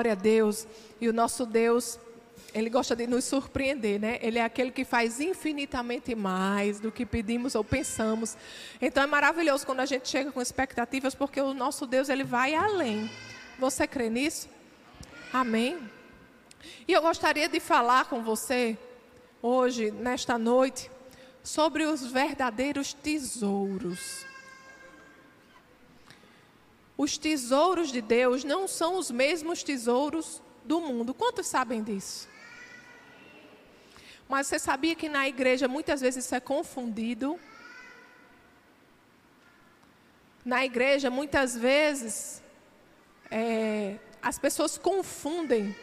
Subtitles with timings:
[0.00, 0.66] Glória a Deus.
[0.98, 1.98] E o nosso Deus,
[2.54, 4.18] ele gosta de nos surpreender, né?
[4.22, 8.34] Ele é aquele que faz infinitamente mais do que pedimos ou pensamos.
[8.80, 12.54] Então é maravilhoso quando a gente chega com expectativas, porque o nosso Deus, ele vai
[12.54, 13.10] além.
[13.58, 14.48] Você crê nisso?
[15.30, 15.78] Amém.
[16.88, 18.78] E eu gostaria de falar com você
[19.42, 20.90] hoje, nesta noite,
[21.42, 24.29] sobre os verdadeiros tesouros.
[27.02, 31.14] Os tesouros de Deus não são os mesmos tesouros do mundo.
[31.14, 32.28] Quantos sabem disso?
[34.28, 37.40] Mas você sabia que na igreja muitas vezes isso é confundido?
[40.44, 42.42] Na igreja, muitas vezes,
[43.30, 45.74] é, as pessoas confundem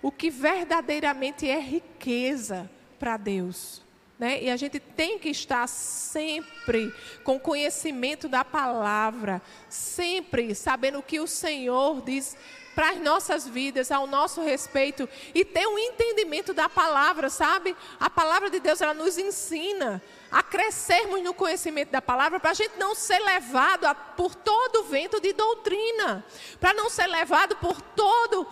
[0.00, 3.83] o que verdadeiramente é riqueza para Deus.
[4.18, 4.42] Né?
[4.44, 11.18] E a gente tem que estar sempre com conhecimento da palavra, sempre sabendo o que
[11.18, 12.36] o Senhor diz
[12.74, 17.76] para as nossas vidas, ao nosso respeito e ter um entendimento da palavra, sabe?
[18.00, 22.54] A palavra de Deus ela nos ensina a crescermos no conhecimento da palavra para a
[22.54, 26.24] gente não ser levado a, por todo vento de doutrina,
[26.60, 28.46] para não ser levado por todo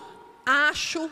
[0.47, 1.11] acho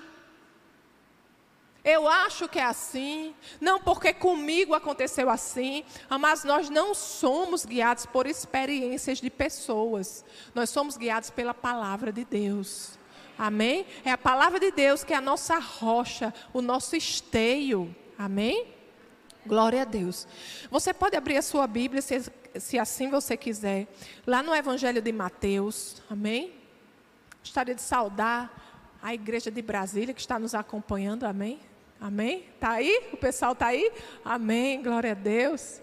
[1.84, 5.84] eu acho que é assim, não porque comigo aconteceu assim,
[6.20, 12.24] mas nós não somos guiados por experiências de pessoas, nós somos guiados pela palavra de
[12.24, 12.98] Deus.
[13.38, 13.86] Amém?
[14.04, 17.94] É a palavra de Deus que é a nossa rocha, o nosso esteio.
[18.18, 18.74] Amém?
[19.46, 20.28] Glória a Deus.
[20.70, 23.88] Você pode abrir a sua Bíblia, se, se assim você quiser,
[24.26, 26.02] lá no Evangelho de Mateus.
[26.10, 26.52] Amém?
[27.40, 28.52] Gostaria de saudar
[29.02, 31.24] a igreja de Brasília que está nos acompanhando.
[31.24, 31.58] Amém?
[32.00, 32.46] Amém?
[32.54, 33.10] Está aí?
[33.12, 33.92] O pessoal está aí?
[34.24, 35.82] Amém, glória a Deus.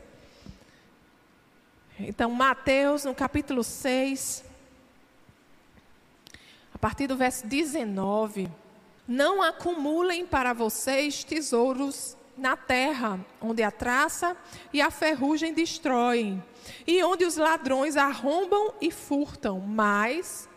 [1.99, 4.43] Então, Mateus, no capítulo 6,
[6.73, 8.49] a partir do verso 19:
[9.07, 14.35] Não acumulem para vocês tesouros na terra, onde a traça
[14.73, 16.43] e a ferrugem destroem,
[16.87, 20.49] e onde os ladrões arrombam e furtam, mas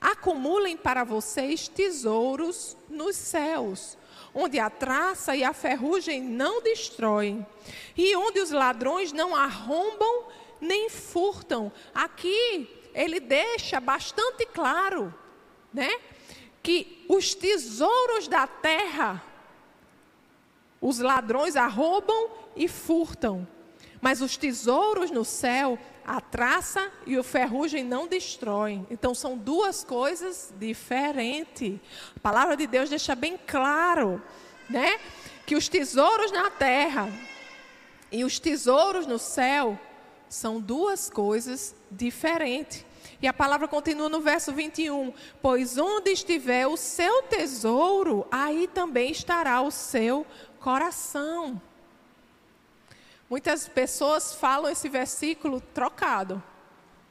[0.00, 3.98] acumulem para vocês tesouros nos céus
[4.34, 7.46] onde a traça e a ferrugem não destroem,
[7.96, 10.26] e onde os ladrões não arrombam
[10.60, 11.70] nem furtam.
[11.94, 15.12] Aqui ele deixa bastante claro,
[15.72, 15.90] né,
[16.62, 19.22] que os tesouros da terra
[20.82, 23.46] os ladrões arrombam e furtam,
[24.00, 28.86] mas os tesouros no céu a traça e o ferrugem não destroem.
[28.90, 31.78] Então são duas coisas diferentes.
[32.16, 34.22] A palavra de Deus deixa bem claro,
[34.68, 34.98] né,
[35.46, 37.08] que os tesouros na terra
[38.10, 39.78] e os tesouros no céu
[40.28, 42.84] são duas coisas diferentes.
[43.20, 49.10] E a palavra continua no verso 21: Pois onde estiver o seu tesouro, aí também
[49.10, 50.26] estará o seu
[50.58, 51.60] coração.
[53.32, 56.42] Muitas pessoas falam esse versículo trocado.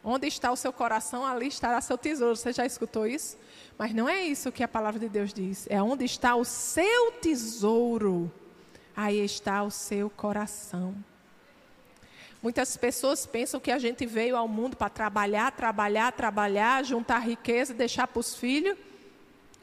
[0.04, 2.36] Onde está o seu coração, ali estará seu tesouro.
[2.36, 3.40] Você já escutou isso?
[3.76, 5.66] Mas não é isso que a palavra de Deus diz.
[5.68, 8.32] É onde está o seu tesouro,
[8.96, 10.94] aí está o seu coração.
[12.40, 17.74] Muitas pessoas pensam que a gente veio ao mundo para trabalhar, trabalhar, trabalhar, juntar riqueza,
[17.74, 18.78] deixar para os filhos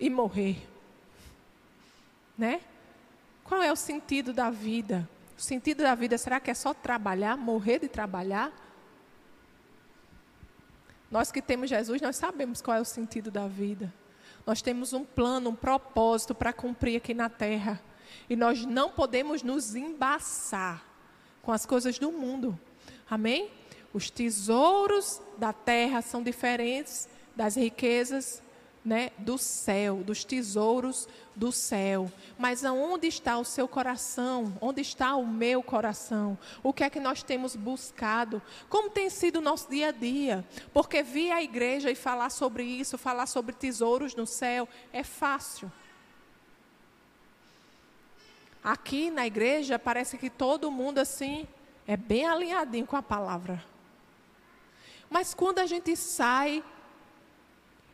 [0.01, 0.57] e morrer.
[2.37, 2.61] Né?
[3.45, 5.09] Qual é o sentido da vida?
[5.38, 8.53] O sentido da vida, será que é só trabalhar, morrer de trabalhar?
[11.09, 13.94] Nós que temos Jesus, nós sabemos qual é o sentido da vida.
[14.44, 17.81] Nós temos um plano, um propósito para cumprir aqui na terra.
[18.28, 20.84] E nós não podemos nos embaçar
[21.41, 22.59] com as coisas do mundo.
[23.09, 23.48] Amém?
[23.94, 28.43] Os tesouros da terra são diferentes das riquezas
[28.88, 31.06] né, do céu, dos tesouros
[31.37, 32.10] do céu.
[32.38, 34.56] Mas aonde está o seu coração?
[34.62, 36.38] Onde está o meu coração?
[36.62, 38.41] O que é que nós temos buscado?
[38.66, 40.43] Como tem sido o nosso dia a dia?
[40.72, 45.71] Porque vir à igreja e falar sobre isso, falar sobre tesouros no céu, é fácil.
[48.65, 51.47] Aqui na igreja parece que todo mundo assim
[51.86, 53.63] é bem alinhadinho com a palavra.
[55.10, 56.65] Mas quando a gente sai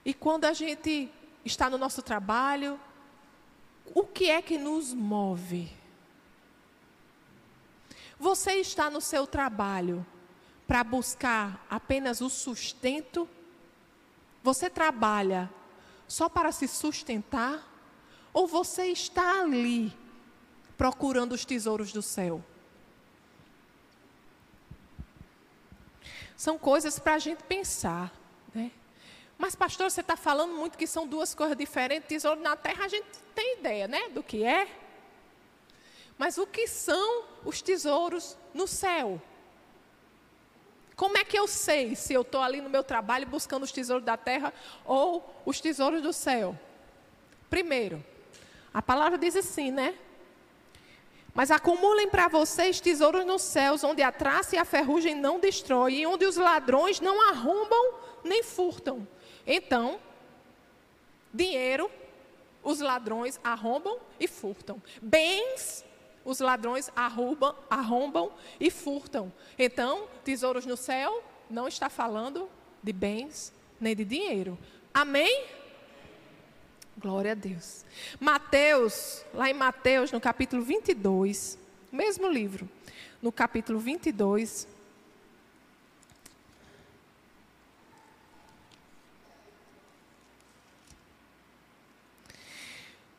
[0.04, 1.10] e quando a gente
[1.44, 2.78] está no nosso trabalho,
[3.94, 5.72] o que é que nos move?
[8.18, 10.04] Você está no seu trabalho
[10.66, 13.28] para buscar apenas o sustento?
[14.42, 15.50] Você trabalha
[16.06, 17.70] só para se sustentar?
[18.32, 19.96] Ou você está ali
[20.76, 22.44] procurando os tesouros do céu?
[26.36, 28.12] São coisas para a gente pensar?
[29.36, 32.22] Mas, pastor, você está falando muito que são duas coisas diferentes.
[32.40, 34.08] Na terra, a gente tem ideia, né?
[34.10, 34.69] Do que é.
[36.16, 39.20] Mas o que são os tesouros no céu?
[40.96, 44.04] Como é que eu sei se eu estou ali no meu trabalho buscando os tesouros
[44.04, 44.54] da terra
[44.84, 46.56] ou os tesouros do céu?
[47.50, 48.04] Primeiro,
[48.72, 49.96] a palavra diz assim, né?
[51.34, 56.02] Mas acumulem para vocês tesouros nos céus, onde a traça e a ferrugem não destroem,
[56.02, 59.06] e onde os ladrões não arrombam nem furtam.
[59.46, 59.99] Então,
[61.32, 61.91] dinheiro,
[62.62, 64.82] os ladrões arrombam e furtam.
[65.02, 65.85] Bens,
[66.25, 69.32] os ladrões arrombam, arrombam e furtam.
[69.58, 72.49] Então, tesouros no céu não está falando
[72.82, 74.58] de bens nem de dinheiro.
[74.93, 75.46] Amém?
[76.96, 77.85] Glória a Deus.
[78.20, 81.58] Mateus, lá em Mateus, no capítulo 22,
[81.93, 82.69] mesmo livro,
[83.20, 84.67] no capítulo 22.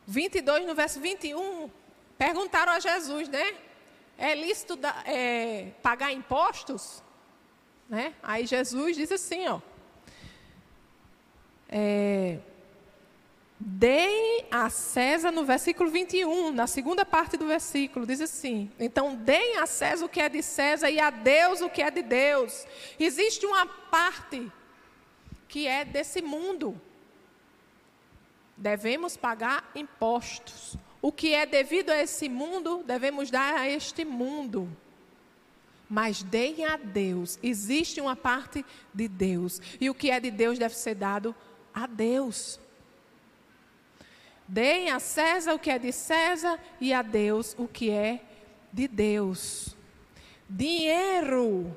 [0.06, 1.70] Vinte e dois, no verso 21,
[2.16, 3.54] perguntaram a Jesus, né?
[4.16, 7.02] É lícito da, é, pagar impostos?
[7.88, 8.14] Né?
[8.22, 9.60] Aí Jesus diz assim, ó.
[11.68, 12.38] É,
[13.58, 19.56] Deem a César, no versículo 21, na segunda parte do versículo, diz assim: Então, deem
[19.56, 22.66] a César o que é de César e a Deus o que é de Deus.
[23.00, 24.52] Existe uma parte
[25.48, 26.78] que é desse mundo.
[28.56, 30.76] Devemos pagar impostos.
[31.02, 34.68] O que é devido a esse mundo, devemos dar a este mundo.
[35.88, 37.38] Mas deem a Deus.
[37.42, 39.60] Existe uma parte de Deus.
[39.80, 41.34] E o que é de Deus deve ser dado
[41.72, 42.58] a Deus.
[44.48, 48.22] Deem a César o que é de César e a Deus o que é
[48.72, 49.76] de Deus.
[50.48, 51.76] Dinheiro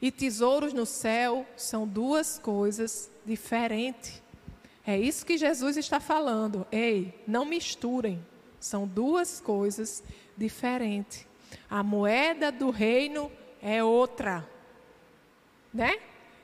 [0.00, 4.21] e tesouros no céu são duas coisas diferentes.
[4.86, 6.66] É isso que Jesus está falando.
[6.70, 8.24] Ei, não misturem.
[8.58, 10.02] São duas coisas
[10.36, 11.26] diferentes.
[11.70, 13.30] A moeda do reino
[13.60, 14.48] é outra.
[15.72, 16.00] Né?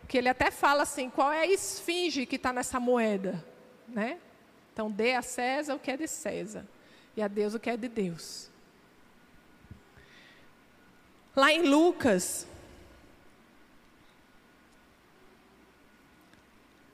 [0.06, 3.44] Que ele até fala assim: qual é a esfinge que está nessa moeda?
[3.88, 4.18] Né?
[4.72, 6.66] Então, dê a César o que é de César
[7.16, 8.48] e a Deus o que é de Deus.
[11.34, 12.46] Lá em Lucas,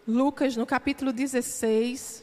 [0.07, 2.23] Lucas no capítulo 16,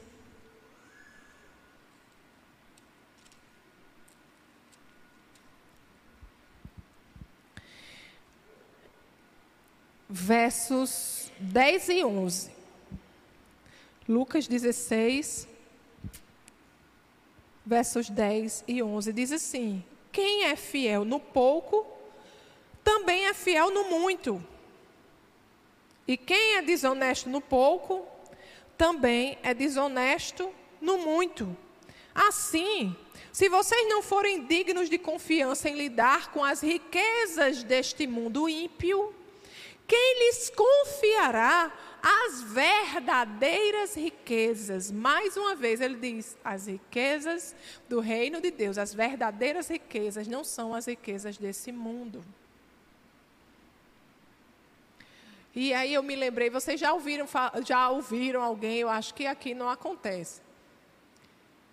[10.08, 12.52] versos 10 e 11.
[14.08, 15.48] Lucas 16,
[17.66, 21.84] versos 10 e 11, diz assim: Quem é fiel no pouco,
[22.84, 24.40] também é fiel no muito.
[26.12, 28.06] E quem é desonesto no pouco,
[28.78, 31.56] também é desonesto no muito.
[32.14, 32.94] Assim,
[33.32, 39.16] se vocês não forem dignos de confiança em lidar com as riquezas deste mundo ímpio,
[39.88, 41.72] quem lhes confiará
[42.04, 44.92] as verdadeiras riquezas.
[44.92, 47.56] Mais uma vez ele diz: as riquezas
[47.88, 52.22] do reino de Deus, as verdadeiras riquezas não são as riquezas desse mundo.
[55.54, 57.28] E aí eu me lembrei, vocês já ouviram,
[57.66, 60.42] já ouviram alguém, eu acho que aqui não acontece.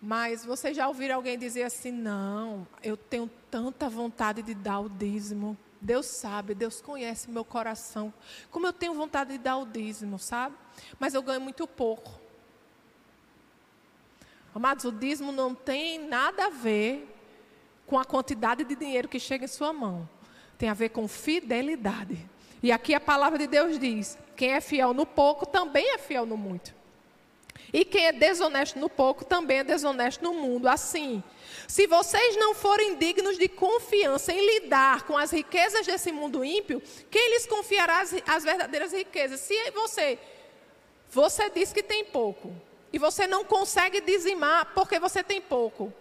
[0.01, 4.89] Mas vocês já ouviram alguém dizer assim: não, eu tenho tanta vontade de dar o
[4.89, 5.57] dízimo.
[5.81, 8.13] Deus sabe, Deus conhece meu coração.
[8.51, 10.57] Como eu tenho vontade de dar o dízimo, sabe?
[10.99, 12.21] Mas eu ganho muito pouco.
[14.53, 17.15] Amados, o dízimo não tem nada a ver
[17.87, 20.09] com a quantidade de dinheiro que chega em sua mão.
[20.57, 22.29] Tem a ver com fidelidade.
[22.63, 26.27] E aqui a palavra de Deus diz: quem é fiel no pouco também é fiel
[26.27, 26.79] no muito.
[27.73, 30.69] E quem é desonesto no pouco também é desonesto no mundo.
[30.69, 31.23] Assim,
[31.67, 36.83] se vocês não forem dignos de confiança em lidar com as riquezas desse mundo ímpio,
[37.11, 39.41] quem lhes confiará as, as verdadeiras riquezas?
[39.41, 40.19] Se você,
[41.11, 42.55] você diz que tem pouco
[42.91, 45.93] e você não consegue dizimar porque você tem pouco,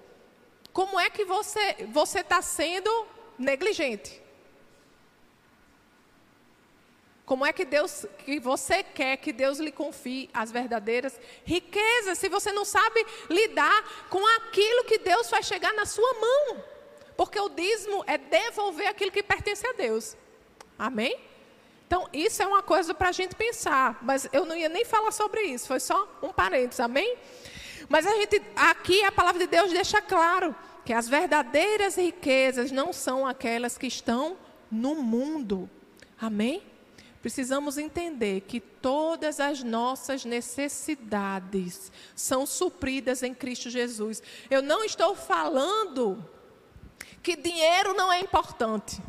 [0.71, 3.05] como é que você você está sendo
[3.37, 4.21] negligente?
[7.27, 12.29] Como é que Deus, que você quer que Deus lhe confie as verdadeiras riquezas, se
[12.29, 16.63] você não sabe lidar com aquilo que Deus faz chegar na sua mão?
[17.17, 20.15] Porque o dízimo é devolver aquilo que pertence a Deus.
[20.79, 21.19] Amém?
[21.85, 25.11] Então, isso é uma coisa para a gente pensar, mas eu não ia nem falar
[25.11, 27.17] sobre isso, foi só um parênteses, amém?
[27.89, 30.55] Mas a gente, aqui a palavra de Deus deixa claro
[30.85, 34.37] que as verdadeiras riquezas não são aquelas que estão
[34.71, 35.69] no mundo,
[36.17, 36.63] amém?
[37.27, 44.23] Precisamos entender que todas as nossas necessidades são supridas em Cristo Jesus.
[44.49, 46.25] Eu não estou falando
[47.21, 49.01] que dinheiro não é importante.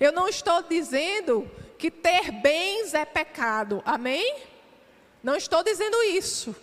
[0.00, 3.82] Eu não estou dizendo que ter bens é pecado.
[3.84, 4.34] Amém?
[5.22, 6.56] Não estou dizendo isso.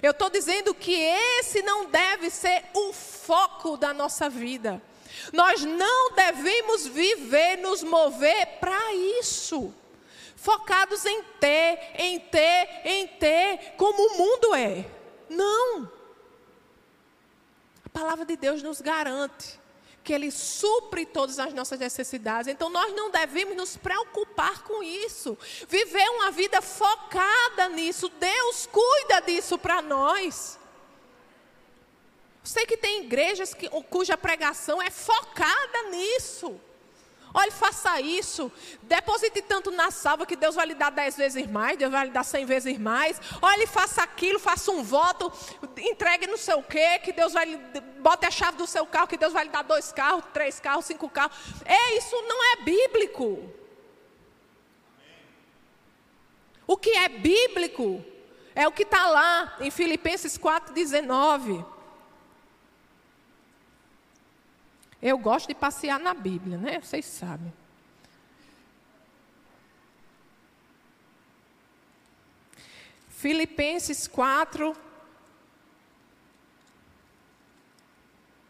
[0.00, 4.80] Eu estou dizendo que esse não deve ser o foco da nossa vida.
[5.32, 9.74] Nós não devemos viver, nos mover para isso.
[10.36, 14.84] Focados em ter, em ter, em ter, como o mundo é.
[15.28, 15.90] Não.
[17.84, 19.58] A palavra de Deus nos garante
[20.04, 22.46] que Ele supre todas as nossas necessidades.
[22.46, 25.36] Então nós não devemos nos preocupar com isso.
[25.66, 28.10] Viver uma vida focada nisso.
[28.10, 30.58] Deus cuida disso para nós.
[32.44, 36.60] Sei que tem igrejas que, cuja pregação é focada nisso.
[37.36, 38.52] Olha, faça isso.
[38.82, 42.12] Deposite tanto na salva que Deus vai lhe dar dez vezes mais, Deus vai lhe
[42.12, 43.20] dar cem vezes mais.
[43.42, 45.32] Olha, faça aquilo, faça um voto,
[45.78, 47.56] entregue não sei o quê, que Deus vai lhe.
[47.98, 50.84] Bote a chave do seu carro, que Deus vai lhe dar dois carros, três carros,
[50.84, 51.36] cinco carros.
[51.64, 53.50] É, isso não é bíblico.
[56.66, 58.04] O que é bíblico
[58.54, 61.73] é o que está lá em Filipenses 4,19.
[65.04, 66.80] Eu gosto de passear na Bíblia, né?
[66.80, 67.52] Vocês sabem.
[73.10, 74.74] Filipenses 4,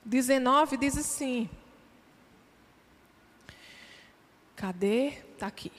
[0.04, 1.50] 19 diz assim.
[4.54, 5.08] Cadê?
[5.32, 5.72] Está aqui.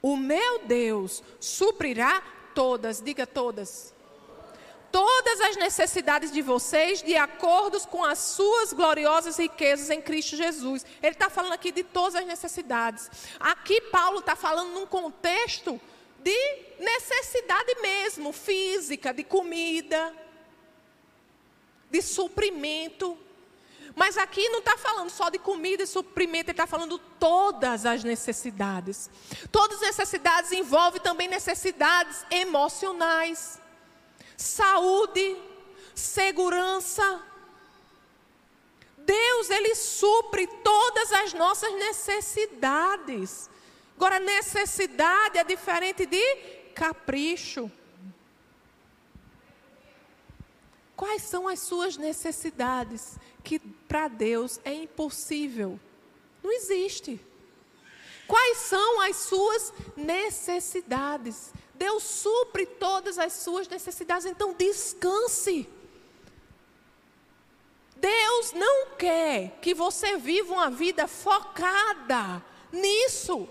[0.00, 2.22] O meu Deus suprirá
[2.54, 3.92] todas, diga todas
[4.90, 10.84] todas as necessidades de vocês de acordo com as suas gloriosas riquezas em Cristo Jesus.
[11.02, 13.10] Ele está falando aqui de todas as necessidades.
[13.38, 15.80] Aqui Paulo está falando num contexto
[16.20, 20.12] de necessidade mesmo, física, de comida,
[21.90, 23.16] de suprimento.
[23.94, 28.04] Mas aqui não está falando só de comida e suprimento, ele está falando todas as
[28.04, 29.10] necessidades.
[29.50, 33.58] Todas as necessidades envolvem também necessidades emocionais
[34.38, 35.36] saúde,
[35.94, 37.22] segurança.
[38.96, 43.50] Deus, Ele supre todas as nossas necessidades.
[43.96, 46.22] Agora, necessidade é diferente de
[46.74, 47.70] capricho.
[50.94, 55.80] Quais são as suas necessidades que para Deus é impossível?
[56.42, 57.20] Não existe.
[58.26, 61.52] Quais são as suas necessidades?
[61.78, 65.68] Deus supre todas as suas necessidades, então descanse.
[67.94, 72.42] Deus não quer que você viva uma vida focada
[72.72, 73.48] nisso.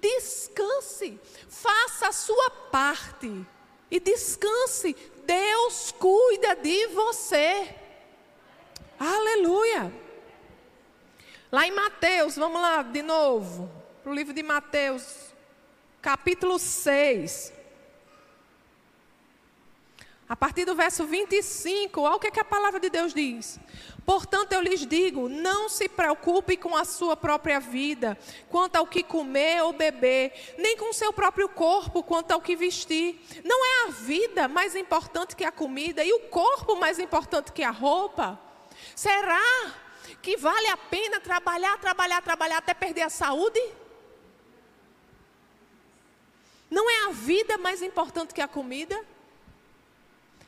[0.00, 3.44] Descanse, faça a sua parte
[3.90, 4.94] e descanse.
[5.24, 7.74] Deus cuida de você.
[8.98, 9.92] Aleluia.
[11.50, 13.70] Lá em Mateus, vamos lá de novo,
[14.02, 15.31] para o livro de Mateus,
[16.02, 17.52] capítulo 6.
[20.28, 23.60] A partir do verso 25, olha o que, é que a palavra de Deus diz.
[24.04, 28.18] Portanto, eu lhes digo: não se preocupe com a sua própria vida,
[28.48, 32.56] quanto ao que comer ou beber, nem com o seu próprio corpo, quanto ao que
[32.56, 33.20] vestir.
[33.44, 37.62] Não é a vida mais importante que a comida e o corpo mais importante que
[37.62, 38.40] a roupa?
[38.96, 39.40] Será
[40.20, 43.60] que vale a pena trabalhar, trabalhar, trabalhar até perder a saúde?
[46.72, 48.98] Não é a vida mais importante que a comida?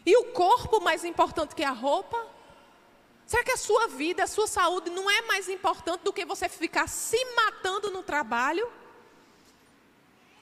[0.07, 2.17] E o corpo mais importante que a roupa?
[3.27, 6.49] Será que a sua vida, a sua saúde não é mais importante do que você
[6.49, 8.67] ficar se matando no trabalho?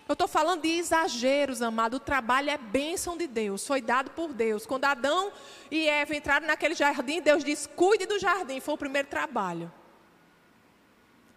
[0.08, 1.94] Eu estou falando de exageros, amado.
[1.94, 4.64] O trabalho é bênção de Deus, foi dado por Deus.
[4.64, 5.32] Quando Adão
[5.68, 8.60] e Eva entraram naquele jardim, Deus disse: cuide do jardim.
[8.60, 9.72] Foi o primeiro trabalho.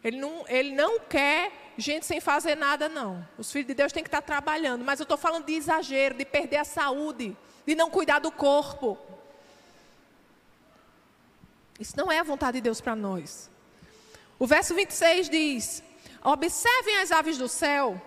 [0.04, 3.27] Ele não, ele não quer gente sem fazer nada, não.
[3.38, 4.84] Os filhos de Deus têm que estar trabalhando.
[4.84, 8.98] Mas eu estou falando de exagero, de perder a saúde, de não cuidar do corpo.
[11.79, 13.50] Isso não é a vontade de Deus para nós.
[14.39, 15.84] O verso 26 diz:
[16.24, 18.01] Observem as aves do céu,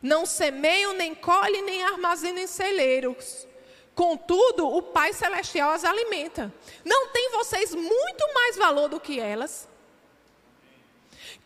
[0.00, 3.46] não semeiam, nem colhem, nem armazenam em celeiros.
[3.94, 6.52] Contudo, o Pai Celestial as alimenta.
[6.84, 9.66] Não tem vocês muito mais valor do que elas?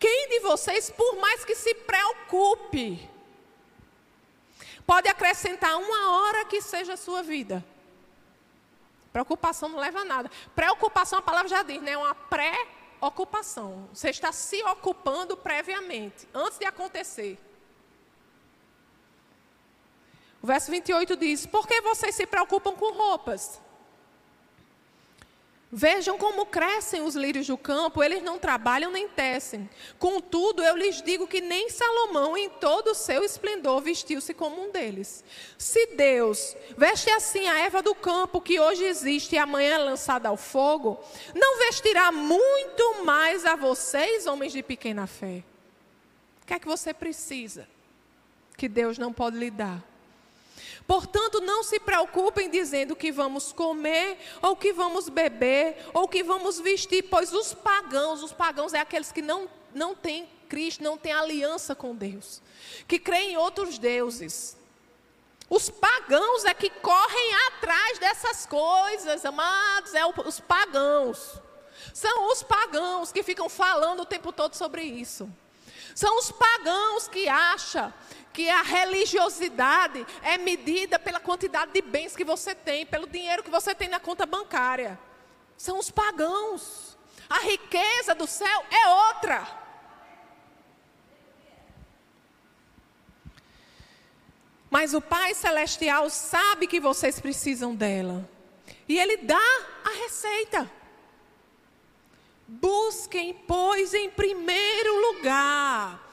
[0.01, 3.07] Quem de vocês, por mais que se preocupe,
[4.83, 7.63] pode acrescentar uma hora que seja a sua vida?
[9.13, 10.31] Preocupação não leva a nada.
[10.55, 11.91] Preocupação, a palavra já diz, né?
[11.91, 12.17] É uma
[12.99, 13.87] ocupação.
[13.93, 17.37] Você está se ocupando previamente, antes de acontecer.
[20.41, 23.60] O verso 28 diz: Por que vocês se preocupam com roupas?
[25.73, 29.69] Vejam como crescem os lírios do campo, eles não trabalham nem tecem.
[29.97, 34.69] Contudo, eu lhes digo que nem Salomão, em todo o seu esplendor, vestiu-se como um
[34.69, 35.23] deles.
[35.57, 40.27] Se Deus veste assim a erva do campo, que hoje existe e amanhã é lançada
[40.27, 40.99] ao fogo,
[41.33, 45.41] não vestirá muito mais a vocês, homens de pequena fé.
[46.43, 47.65] O que é que você precisa
[48.57, 49.90] que Deus não pode lhe dar?
[50.91, 56.59] Portanto, não se preocupem dizendo que vamos comer, ou que vamos beber, ou que vamos
[56.59, 61.13] vestir, pois os pagãos, os pagãos é aqueles que não, não têm Cristo, não têm
[61.13, 62.41] aliança com Deus,
[62.89, 64.57] que creem em outros deuses.
[65.49, 71.39] Os pagãos é que correm atrás dessas coisas, amados, é os pagãos.
[71.93, 75.31] São os pagãos que ficam falando o tempo todo sobre isso.
[75.95, 77.93] São os pagãos que acham
[78.33, 83.49] que a religiosidade é medida pela quantidade de bens que você tem, pelo dinheiro que
[83.49, 84.97] você tem na conta bancária.
[85.57, 86.97] São os pagãos.
[87.29, 89.61] A riqueza do céu é outra.
[94.69, 98.27] Mas o Pai Celestial sabe que vocês precisam dela.
[98.87, 100.71] E Ele dá a receita.
[102.47, 106.10] Busquem, pois, em primeiro lugar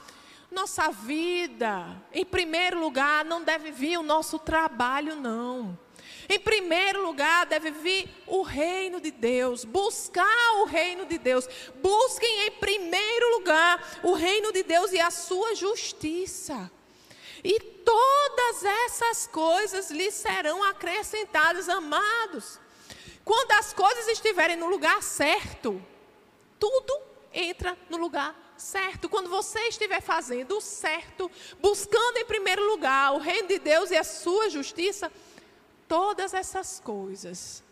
[0.51, 5.79] nossa vida, em primeiro lugar, não deve vir o nosso trabalho, não.
[6.29, 11.49] Em primeiro lugar, deve vir o reino de Deus, buscar o reino de Deus.
[11.77, 16.71] Busquem em primeiro lugar o reino de Deus e a sua justiça.
[17.45, 22.59] E todas essas coisas lhes serão acrescentadas, amados.
[23.25, 25.83] Quando as coisas estiverem no lugar certo,
[26.59, 27.01] tudo
[27.33, 33.19] entra no lugar certo, quando você estiver fazendo o certo, buscando em primeiro lugar o
[33.19, 35.11] reino de Deus e a sua justiça,
[35.87, 37.63] todas essas coisas,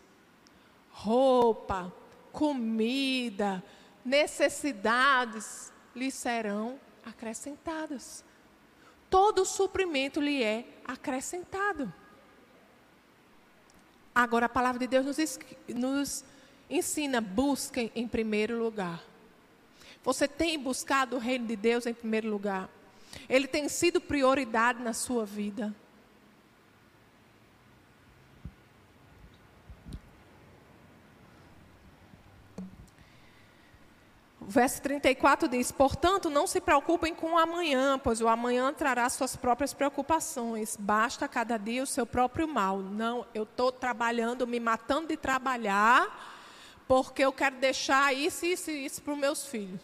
[0.91, 1.93] roupa,
[2.31, 3.63] comida,
[4.03, 8.23] necessidades, lhe serão acrescentadas.
[9.09, 11.93] Todo suprimento lhe é acrescentado.
[14.13, 16.25] Agora a palavra de Deus nos, nos
[16.69, 19.03] ensina: busquem em primeiro lugar
[20.03, 22.69] você tem buscado o reino de Deus em primeiro lugar?
[23.27, 25.73] Ele tem sido prioridade na sua vida?
[34.47, 39.09] O verso 34 diz: Portanto, não se preocupem com o amanhã, pois o amanhã trará
[39.09, 40.77] suas próprias preocupações.
[40.79, 42.79] Basta cada dia o seu próprio mal.
[42.79, 46.36] Não, eu estou trabalhando, me matando de trabalhar,
[46.87, 49.81] porque eu quero deixar isso, isso e isso para os meus filhos.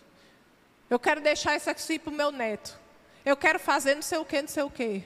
[0.89, 2.79] Eu quero deixar isso aqui para o meu neto.
[3.25, 5.03] Eu quero fazer não sei o que, não sei o que.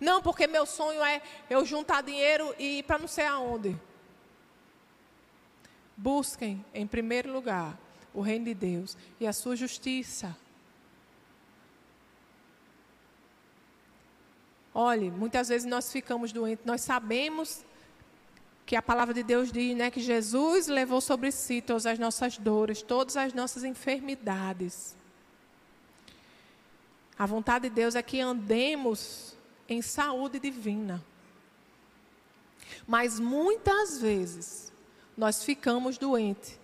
[0.00, 3.76] Não, porque meu sonho é eu juntar dinheiro e ir para não sei aonde.
[5.96, 7.78] Busquem, em primeiro lugar,
[8.12, 10.36] o reino de Deus e a sua justiça.
[14.74, 17.64] Olhe, muitas vezes nós ficamos doentes, nós sabemos
[18.66, 22.36] que a palavra de Deus diz, né, que Jesus levou sobre si todas as nossas
[22.36, 24.96] dores, todas as nossas enfermidades.
[27.16, 29.36] A vontade de Deus é que andemos
[29.68, 31.02] em saúde divina.
[32.88, 34.72] Mas muitas vezes
[35.16, 36.58] nós ficamos doentes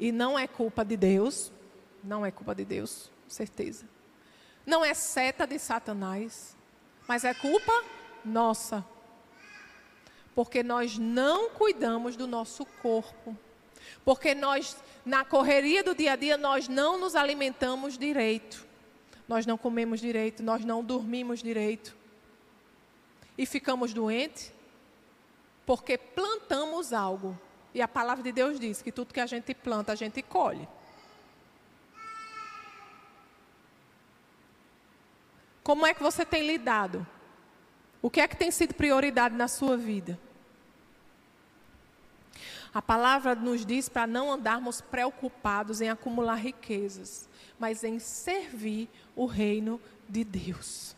[0.00, 1.52] e não é culpa de Deus,
[2.02, 3.84] não é culpa de Deus, certeza.
[4.66, 6.56] Não é seta de Satanás,
[7.06, 7.72] mas é culpa
[8.24, 8.84] nossa
[10.34, 13.36] porque nós não cuidamos do nosso corpo.
[14.04, 18.66] Porque nós, na correria do dia a dia, nós não nos alimentamos direito.
[19.28, 21.96] Nós não comemos direito, nós não dormimos direito.
[23.38, 24.52] E ficamos doentes
[25.64, 27.38] porque plantamos algo.
[27.72, 30.68] E a palavra de Deus diz que tudo que a gente planta, a gente colhe.
[35.62, 37.06] Como é que você tem lidado?
[38.02, 40.18] O que é que tem sido prioridade na sua vida?
[42.72, 49.26] A palavra nos diz para não andarmos preocupados em acumular riquezas, mas em servir o
[49.26, 50.94] reino de Deus.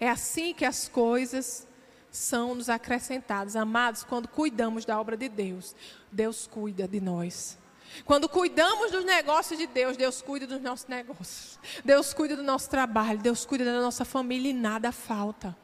[0.00, 1.66] É assim que as coisas
[2.10, 3.56] são nos acrescentadas.
[3.56, 5.74] Amados, quando cuidamos da obra de Deus,
[6.10, 7.56] Deus cuida de nós.
[8.04, 11.58] Quando cuidamos dos negócios de Deus, Deus cuida dos nossos negócios.
[11.84, 15.56] Deus cuida do nosso trabalho, Deus cuida da nossa família e nada falta.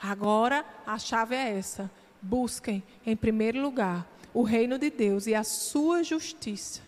[0.00, 1.90] Agora, a chave é essa
[2.20, 6.82] busquem em primeiro lugar o reino de Deus e a sua justiça,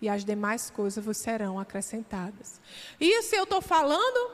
[0.00, 2.60] e as demais coisas vos serão acrescentadas.
[2.98, 4.30] Isso eu estou falando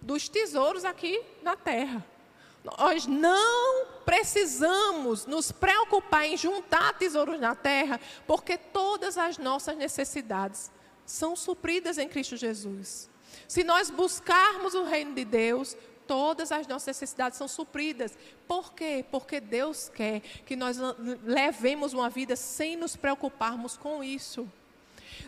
[0.00, 2.04] dos tesouros aqui na terra.
[2.78, 10.70] Nós não precisamos nos preocupar em juntar tesouros na terra, porque todas as nossas necessidades
[11.04, 13.08] são supridas em Cristo Jesus.
[13.46, 15.76] Se nós buscarmos o reino de Deus,
[16.08, 18.18] todas as nossas necessidades são supridas.
[18.48, 19.04] Por quê?
[19.12, 20.76] Porque Deus quer que nós
[21.22, 24.50] levemos uma vida sem nos preocuparmos com isso.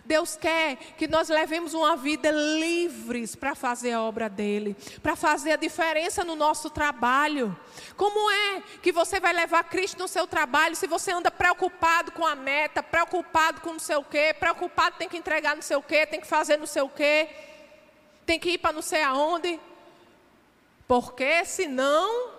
[0.04, 5.52] Deus quer que nós levemos uma vida livres para fazer a obra dele, para fazer
[5.52, 7.56] a diferença no nosso trabalho.
[7.96, 12.26] Como é que você vai levar Cristo no seu trabalho se você anda preocupado com
[12.26, 15.82] a meta, preocupado com não sei o quê, preocupado tem que entregar não sei o
[15.82, 17.28] quê, tem que fazer não sei o quê,
[18.24, 19.58] tem que ir para não sei aonde?
[20.86, 22.30] Porque senão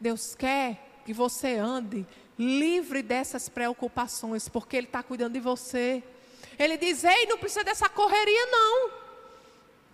[0.00, 2.06] Deus quer que você ande
[2.40, 6.02] livre dessas preocupações, porque Ele está cuidando de você.
[6.58, 8.90] Ele diz: Ei, não precisa dessa correria, não.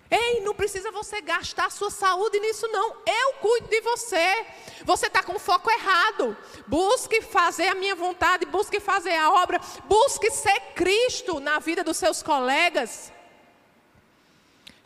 [0.08, 2.96] Ei, não precisa você gastar sua saúde nisso, não.
[3.04, 4.46] Eu cuido de você.
[4.84, 6.36] Você está com foco errado.
[6.68, 11.96] Busque fazer a minha vontade, busque fazer a obra, busque ser Cristo na vida dos
[11.96, 13.12] seus colegas.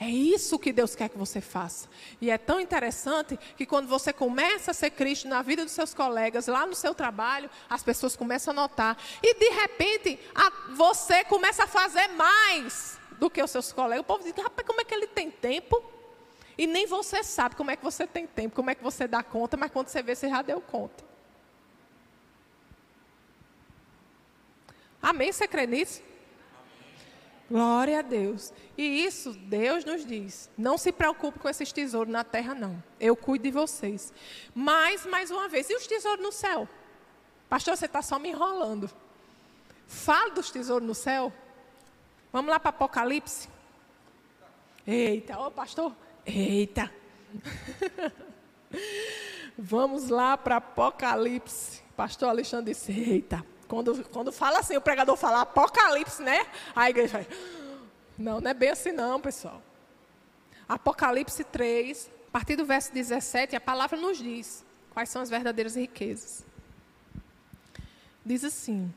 [0.03, 1.87] É isso que Deus quer que você faça.
[2.23, 5.93] E é tão interessante que quando você começa a ser Cristo na vida dos seus
[5.93, 8.97] colegas, lá no seu trabalho, as pessoas começam a notar.
[9.23, 14.01] E de repente, a, você começa a fazer mais do que os seus colegas.
[14.01, 15.85] O povo diz: rapaz, como é que ele tem tempo?
[16.57, 19.23] E nem você sabe como é que você tem tempo, como é que você dá
[19.23, 21.05] conta, mas quando você vê, você já deu conta.
[25.03, 25.31] Amém?
[25.31, 26.03] Você crê nisso?
[27.51, 28.53] Glória a Deus.
[28.79, 30.49] E isso Deus nos diz.
[30.57, 32.81] Não se preocupe com esses tesouros na terra, não.
[33.01, 34.13] Eu cuido de vocês.
[34.55, 36.69] Mas, mais uma vez, e os tesouros no céu?
[37.49, 38.89] Pastor, você está só me enrolando.
[39.89, 41.33] Fala dos tesouros no céu.
[42.33, 43.49] Vamos lá para Apocalipse.
[44.87, 45.93] Eita, ô pastor.
[46.25, 46.89] Eita.
[49.59, 51.83] Vamos lá para Apocalipse.
[51.97, 53.45] Pastor Alexandre disse: Eita.
[53.71, 56.45] Quando, quando fala assim, o pregador fala Apocalipse, né?
[56.75, 57.27] A igreja fala,
[58.19, 59.63] não, não é bem assim não, pessoal.
[60.69, 65.77] Apocalipse 3, a partir do verso 17, a palavra nos diz quais são as verdadeiras
[65.77, 66.45] riquezas.
[68.27, 68.93] Diz assim: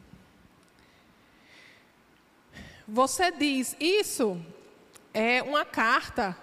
[2.87, 4.43] Você diz, isso
[5.13, 6.35] é uma carta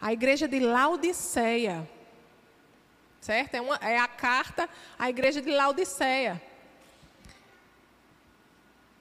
[0.00, 1.86] à igreja de Laodiceia.
[3.20, 3.56] Certo?
[3.56, 4.66] É, uma, é a carta
[4.98, 6.42] à igreja de Laodiceia.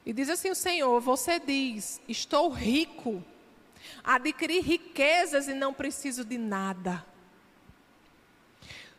[0.05, 3.23] E diz assim o Senhor: Você diz, estou rico,
[4.03, 7.03] adquiri riquezas e não preciso de nada.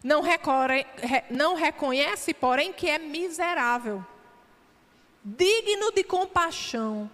[0.03, 0.87] Não, recorre,
[1.31, 4.05] não reconhece, porém, que é miserável,
[5.25, 7.11] digno de compaixão,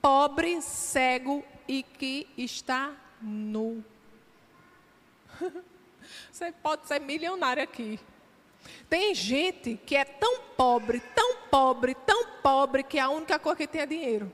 [0.00, 3.84] pobre, cego e que está nu.
[6.30, 7.98] Você pode ser milionário aqui.
[8.88, 13.66] Tem gente que é tão pobre, tão pobre, tão pobre, que a única coisa que
[13.66, 14.32] tem é dinheiro.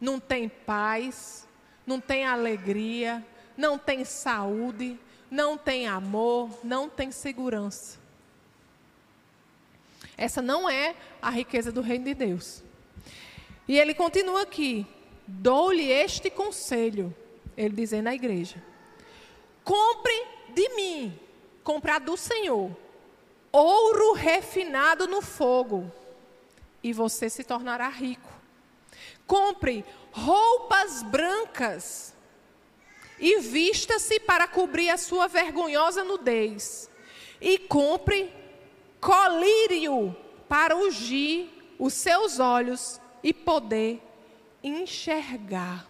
[0.00, 1.46] Não tem paz,
[1.86, 3.24] não tem alegria,
[3.56, 4.98] não tem saúde,
[5.30, 7.98] não tem amor, não tem segurança.
[10.16, 12.62] Essa não é a riqueza do reino de Deus.
[13.68, 14.86] E ele continua aqui:
[15.26, 17.14] dou-lhe este conselho,
[17.56, 18.69] ele dizendo à igreja
[19.64, 21.18] Compre de mim,
[21.62, 22.74] comprar do Senhor,
[23.52, 25.90] ouro refinado no fogo,
[26.82, 28.30] e você se tornará rico.
[29.26, 32.14] Compre roupas brancas
[33.18, 36.90] e vista-se para cobrir a sua vergonhosa nudez.
[37.40, 38.32] E compre
[39.00, 40.16] colírio
[40.48, 44.02] para ungir os seus olhos e poder
[44.62, 45.86] enxergar.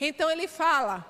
[0.00, 1.06] Então ele fala: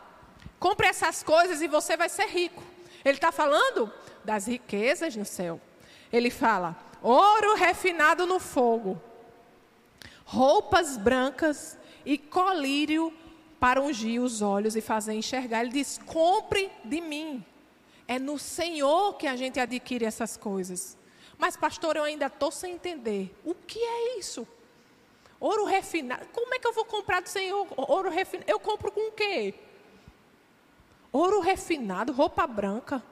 [0.60, 2.62] Compre essas coisas e você vai ser rico.
[3.02, 3.90] Ele está falando
[4.22, 5.58] das riquezas no céu.
[6.12, 9.00] Ele fala: ouro refinado no fogo,
[10.22, 13.10] roupas brancas e colírio
[13.58, 15.62] para ungir os olhos e fazer enxergar.
[15.62, 17.42] Ele diz: compre de mim.
[18.06, 20.98] É no Senhor que a gente adquire essas coisas.
[21.38, 23.34] Mas, pastor, eu ainda estou sem entender.
[23.44, 24.46] O que é isso?
[25.38, 26.26] Ouro refinado.
[26.34, 28.50] Como é que eu vou comprar do Senhor ouro refinado?
[28.50, 29.54] Eu compro com o quê?
[31.12, 33.02] Ouro refinado, roupa branca.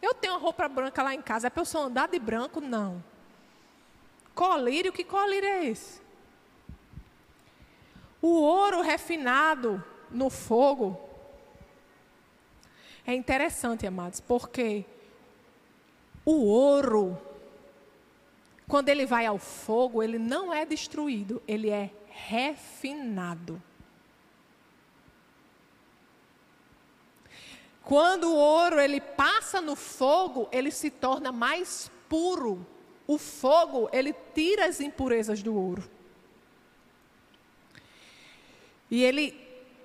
[0.00, 2.60] Eu tenho uma roupa branca lá em casa, é para eu só andar de branco?
[2.60, 3.02] Não.
[4.34, 6.00] Colírio, que colírio é esse?
[8.20, 10.98] O ouro refinado no fogo
[13.04, 14.84] É interessante, amados, porque
[16.24, 17.18] o ouro,
[18.68, 23.60] quando ele vai ao fogo, ele não é destruído, ele é refinado.
[27.84, 32.64] Quando o ouro ele passa no fogo, ele se torna mais puro.
[33.06, 35.88] O fogo, ele tira as impurezas do ouro.
[38.90, 39.42] E ele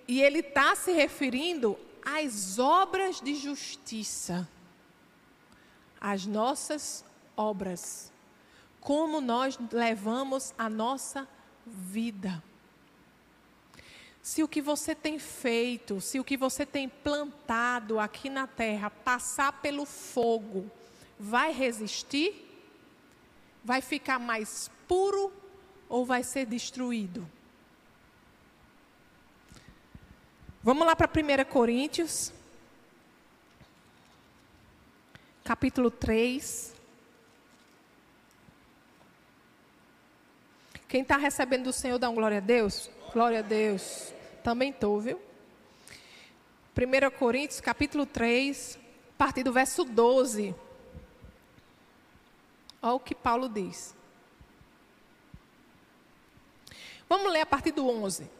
[0.07, 4.47] e ele está se referindo às obras de justiça,
[5.99, 7.03] às nossas
[7.35, 8.11] obras,
[8.79, 11.27] como nós levamos a nossa
[11.65, 12.41] vida.
[14.27, 18.89] Se o que você tem feito, se o que você tem plantado aqui na terra
[18.89, 20.69] passar pelo fogo,
[21.17, 22.35] vai resistir?
[23.63, 25.31] Vai ficar mais puro
[25.87, 27.25] ou vai ser destruído?
[30.61, 32.33] Vamos lá para 1 Coríntios,
[35.45, 36.75] capítulo 3.
[40.89, 42.89] Quem está recebendo do Senhor, dá glória a Deus?
[43.13, 44.16] Glória a Deus.
[44.47, 45.19] Também estou, viu?
[46.73, 48.79] 1 Coríntios, capítulo 3,
[49.09, 50.55] a partir do verso 12.
[52.81, 53.93] Olha o que Paulo diz.
[57.09, 58.31] Vamos ler a partir do 11.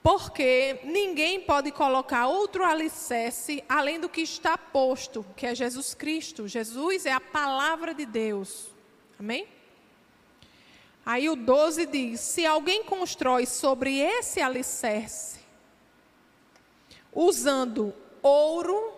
[0.00, 6.46] Porque ninguém pode colocar outro alicerce além do que está posto, que é Jesus Cristo.
[6.46, 8.70] Jesus é a palavra de Deus.
[9.18, 9.48] Amém?
[11.04, 15.40] Aí o 12 diz: se alguém constrói sobre esse alicerce,
[17.12, 18.92] usando ouro,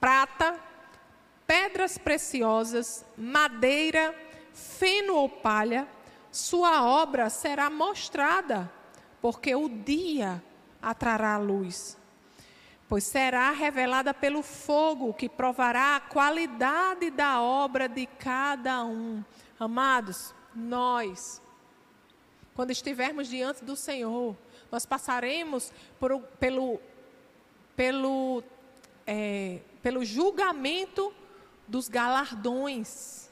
[0.00, 0.58] prata,
[1.46, 4.14] pedras preciosas, madeira,
[4.52, 5.86] feno ou palha,
[6.30, 8.72] sua obra será mostrada,
[9.20, 10.42] porque o dia
[10.80, 11.98] atrará a luz.
[12.88, 19.22] Pois será revelada pelo fogo, que provará a qualidade da obra de cada um.
[19.58, 21.40] Amados, nós,
[22.54, 24.36] quando estivermos diante do Senhor,
[24.70, 26.80] nós passaremos por, pelo,
[27.76, 28.42] pelo,
[29.06, 31.12] é, pelo julgamento
[31.66, 33.30] dos galardões.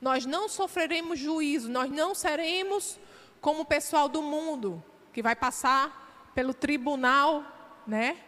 [0.00, 2.98] Nós não sofreremos juízo, nós não seremos
[3.40, 4.82] como o pessoal do mundo,
[5.12, 7.44] que vai passar pelo tribunal,
[7.86, 8.18] né?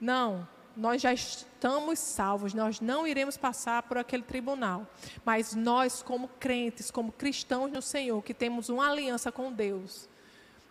[0.00, 4.86] Não, nós já estamos salvos, nós não iremos passar por aquele tribunal.
[5.24, 10.08] Mas nós, como crentes, como cristãos no Senhor, que temos uma aliança com Deus,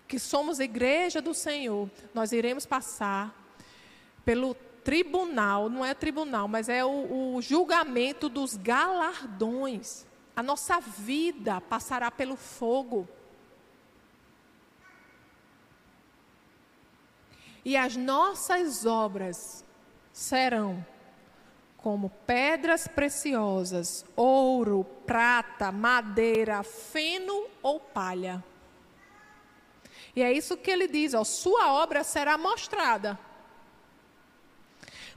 [0.08, 3.36] que somos igreja do Senhor, nós iremos passar
[4.24, 10.06] pelo tribunal, não é tribunal, mas é o, o julgamento dos galardões.
[10.36, 13.08] A nossa vida passará pelo fogo.
[17.64, 19.65] E as nossas obras
[20.16, 20.86] serão
[21.76, 28.42] como pedras preciosas, ouro, prata, madeira, feno ou palha.
[30.16, 33.20] E é isso que ele diz: ó, sua obra será mostrada.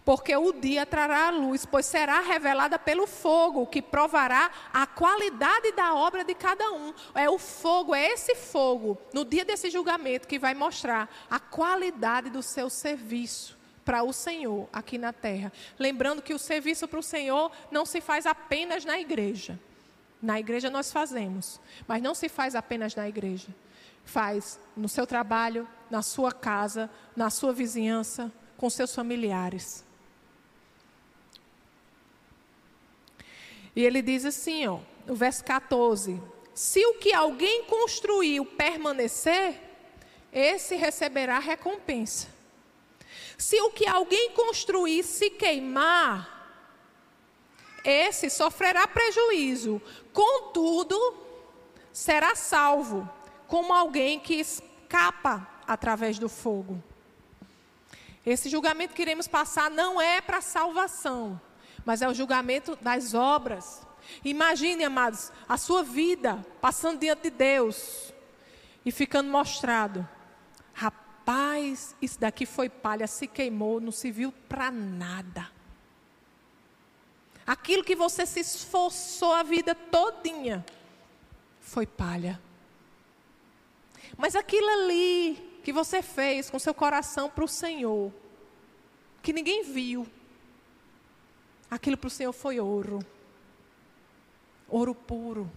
[0.04, 5.70] Porque o dia trará a luz, pois será revelada pelo fogo, que provará a qualidade
[5.72, 6.92] da obra de cada um.
[7.14, 12.30] É o fogo, é esse fogo, no dia desse julgamento, que vai mostrar a qualidade
[12.30, 13.57] do seu serviço
[13.88, 15.50] para o Senhor aqui na terra.
[15.78, 19.58] Lembrando que o serviço para o Senhor não se faz apenas na igreja.
[20.20, 23.48] Na igreja nós fazemos, mas não se faz apenas na igreja.
[24.04, 29.82] Faz no seu trabalho, na sua casa, na sua vizinhança, com seus familiares.
[33.74, 36.20] E ele diz assim, ó, no verso 14:
[36.52, 39.58] Se o que alguém construiu permanecer,
[40.30, 42.36] esse receberá recompensa.
[43.38, 46.36] Se o que alguém construir se queimar,
[47.84, 49.80] esse sofrerá prejuízo,
[50.12, 51.16] contudo,
[51.92, 53.08] será salvo,
[53.46, 56.82] como alguém que escapa através do fogo.
[58.26, 61.40] Esse julgamento que iremos passar não é para salvação,
[61.84, 63.86] mas é o julgamento das obras.
[64.24, 68.12] Imagine, amados, a sua vida passando diante de Deus
[68.84, 70.06] e ficando mostrado.
[71.28, 75.50] Rapaz, isso daqui foi palha, se queimou, não se viu para nada.
[77.46, 80.64] Aquilo que você se esforçou a vida todinha
[81.60, 82.40] foi palha.
[84.16, 88.10] Mas aquilo ali que você fez com seu coração para o Senhor,
[89.22, 90.06] que ninguém viu,
[91.70, 93.00] aquilo para o Senhor foi ouro.
[94.66, 95.52] Ouro puro.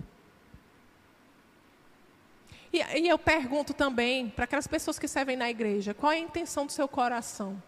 [2.72, 6.20] E, e eu pergunto também para aquelas pessoas que servem na igreja: qual é a
[6.20, 7.62] intenção do seu coração?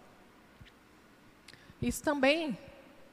[1.81, 2.57] Isso também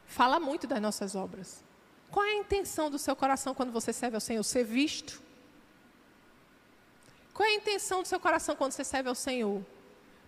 [0.06, 1.64] fala muito das nossas obras.
[2.10, 4.42] Qual é a intenção do seu coração quando você serve ao Senhor?
[4.42, 5.20] Ser visto?
[7.32, 9.64] Qual é a intenção do seu coração quando você serve ao Senhor?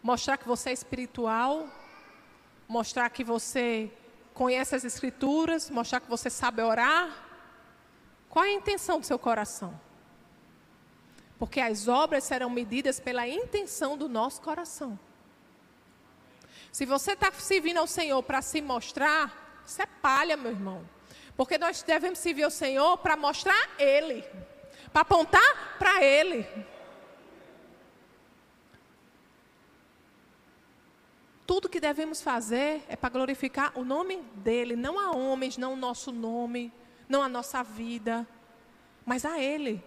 [0.03, 1.69] Mostrar que você é espiritual?
[2.69, 3.91] Mostrar que você
[4.33, 5.71] conhece as Escrituras?
[5.71, 7.29] Mostrar que você sabe orar?
[8.29, 9.79] Qual é a intenção do seu coração?
[11.43, 14.97] Porque as obras serão medidas pela intenção do nosso coração.
[16.71, 20.89] Se você está servindo ao Senhor para se mostrar, isso é palha, meu irmão.
[21.37, 24.25] Porque nós devemos servir ao Senhor para mostrar Ele,
[24.93, 26.47] para apontar para Ele.
[31.45, 35.77] Tudo que devemos fazer é para glorificar o nome dEle, não a homens, não o
[35.77, 36.73] nosso nome,
[37.09, 38.25] não a nossa vida,
[39.05, 39.83] mas a Ele.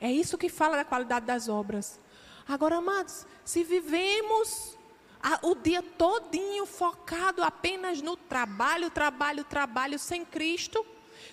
[0.00, 1.98] É isso que fala da qualidade das obras.
[2.46, 4.76] Agora, amados, se vivemos
[5.42, 10.84] o dia todinho focado apenas no trabalho, trabalho, trabalho sem Cristo.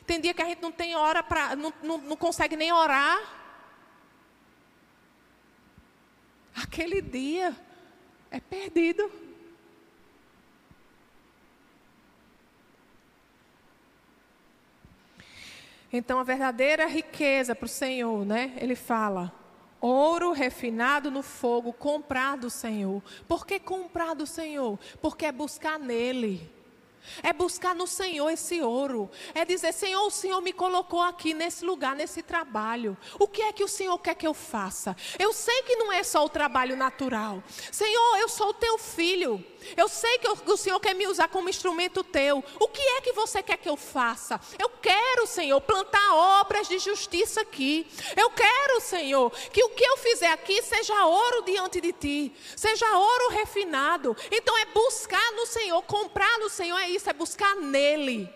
[0.06, 3.20] Tem dia que a gente não tem hora para, não, não, não consegue nem orar.
[6.56, 7.56] Aquele dia
[8.32, 9.12] é perdido.
[15.98, 18.54] Então a verdadeira riqueza para o Senhor, né?
[18.58, 19.32] Ele fala:
[19.80, 23.02] Ouro refinado no fogo, comprar do Senhor.
[23.28, 24.80] Por que comprar do Senhor?
[25.02, 26.55] Porque é buscar nele.
[27.24, 29.10] É buscar no Senhor esse ouro.
[29.34, 32.98] É dizer: Senhor, o Senhor me colocou aqui nesse lugar, nesse trabalho.
[33.20, 34.96] O que é que o Senhor quer que eu faça?
[35.18, 37.44] Eu sei que não é só o trabalho natural.
[37.72, 39.44] Senhor, eu sou o teu filho.
[39.76, 42.44] Eu sei que o Senhor quer me usar como instrumento teu.
[42.60, 44.40] O que é que você quer que eu faça?
[44.60, 47.88] Eu quero, Senhor, plantar obras de justiça aqui.
[48.16, 52.86] Eu quero, Senhor, que o que eu fizer aqui seja ouro diante de ti, seja
[52.98, 54.16] ouro refinado.
[54.32, 58.30] Então é buscar no Senhor, comprar no Senhor é isso, é buscar nele.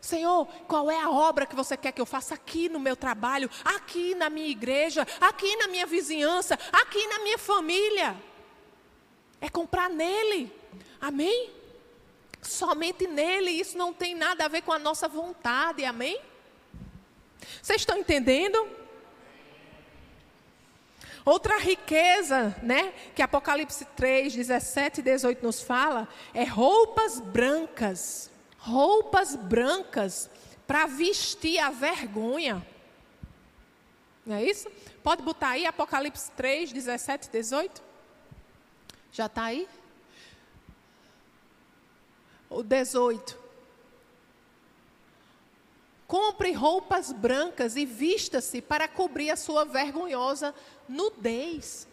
[0.00, 3.50] Senhor, qual é a obra que você quer que eu faça aqui no meu trabalho,
[3.64, 8.16] aqui na minha igreja, aqui na minha vizinhança, aqui na minha família?
[9.40, 10.50] É comprar nele.
[11.00, 11.50] Amém?
[12.40, 13.50] Somente nele.
[13.50, 15.84] Isso não tem nada a ver com a nossa vontade.
[15.84, 16.18] Amém?
[17.62, 18.79] Vocês estão entendendo?
[21.24, 28.30] Outra riqueza, né, que Apocalipse 3, 17 e 18 nos fala, é roupas brancas.
[28.58, 30.30] Roupas brancas
[30.66, 32.64] para vestir a vergonha.
[34.24, 34.70] Não é isso?
[35.02, 37.82] Pode botar aí Apocalipse 3, 17 e 18?
[39.12, 39.68] Já está aí?
[42.48, 43.38] O 18.
[46.06, 50.54] Compre roupas brancas e vista-se para cobrir a sua vergonhosa
[50.90, 51.88] nudez.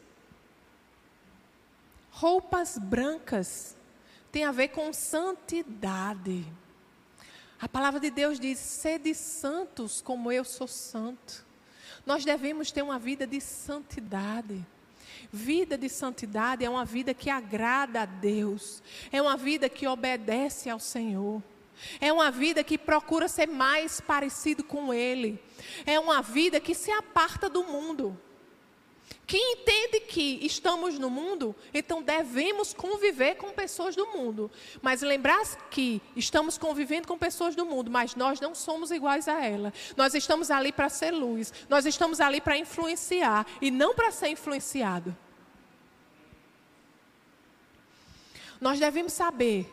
[2.11, 3.75] Roupas brancas
[4.31, 6.45] tem a ver com santidade.
[7.59, 11.45] A palavra de Deus diz: sede santos como eu sou santo.
[12.05, 14.65] Nós devemos ter uma vida de santidade.
[15.31, 18.81] Vida de santidade é uma vida que agrada a Deus,
[19.11, 21.43] é uma vida que obedece ao Senhor.
[22.01, 25.39] É uma vida que procura ser mais parecido com Ele.
[25.85, 28.19] É uma vida que se aparta do mundo.
[29.25, 34.49] Que entende que estamos no mundo, então devemos conviver com pessoas do mundo.
[34.81, 39.43] Mas lembrar que estamos convivendo com pessoas do mundo, mas nós não somos iguais a
[39.43, 39.73] ela.
[39.97, 44.29] Nós estamos ali para ser luz, nós estamos ali para influenciar e não para ser
[44.29, 45.15] influenciado.
[48.61, 49.71] Nós devemos saber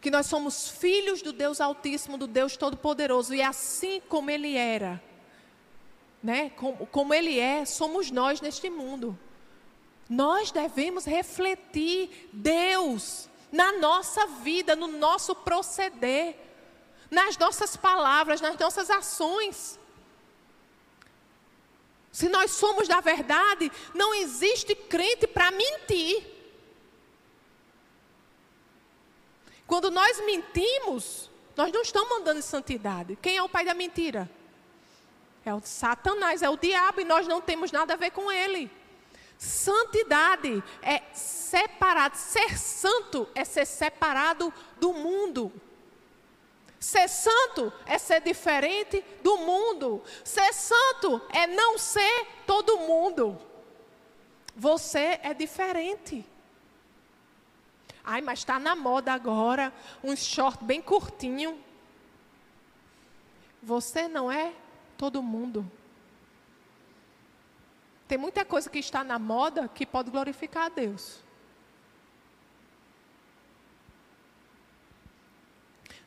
[0.00, 5.00] que nós somos filhos do Deus Altíssimo, do Deus Todo-Poderoso, e assim como Ele era
[6.22, 9.18] né, como, como Ele é, somos nós neste mundo.
[10.08, 16.36] Nós devemos refletir Deus na nossa vida, no nosso proceder,
[17.10, 19.78] nas nossas palavras, nas nossas ações.
[22.10, 26.26] Se nós somos da verdade, não existe crente para mentir.
[29.66, 33.16] Quando nós mentimos, nós não estamos andando em santidade.
[33.20, 34.30] Quem é o pai da mentira?
[35.44, 38.70] É o Satanás, é o diabo e nós não temos nada a ver com ele.
[39.36, 45.52] Santidade é separado, ser santo é ser separado do mundo.
[46.78, 50.02] Ser santo é ser diferente do mundo.
[50.24, 53.38] Ser santo é não ser todo mundo.
[54.54, 56.24] Você é diferente.
[58.04, 59.72] Ai, mas está na moda agora
[60.02, 61.56] um short bem curtinho.
[63.62, 64.52] Você não é
[65.02, 65.68] todo mundo.
[68.06, 71.18] Tem muita coisa que está na moda que pode glorificar a Deus.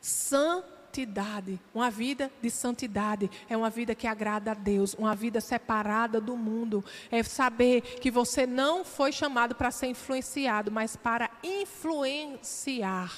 [0.00, 6.18] Santidade, uma vida de santidade, é uma vida que agrada a Deus, uma vida separada
[6.18, 6.82] do mundo.
[7.10, 13.12] É saber que você não foi chamado para ser influenciado, mas para influenciar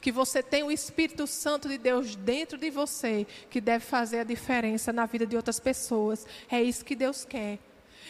[0.00, 4.24] que você tem o Espírito Santo de Deus dentro de você, que deve fazer a
[4.24, 6.26] diferença na vida de outras pessoas.
[6.50, 7.58] É isso que Deus quer.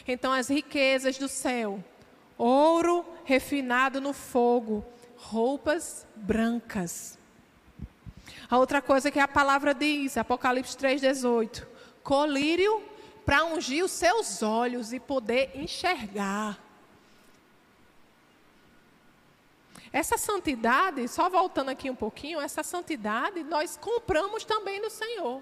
[0.07, 1.83] Então, as riquezas do céu,
[2.37, 4.85] ouro refinado no fogo,
[5.17, 7.19] roupas brancas.
[8.51, 11.67] A outra coisa que a palavra diz, Apocalipse 3,18:
[12.03, 12.83] colírio
[13.25, 16.64] para ungir os seus olhos e poder enxergar.
[19.95, 25.41] Essa santidade, só voltando aqui um pouquinho, essa santidade nós compramos também no Senhor.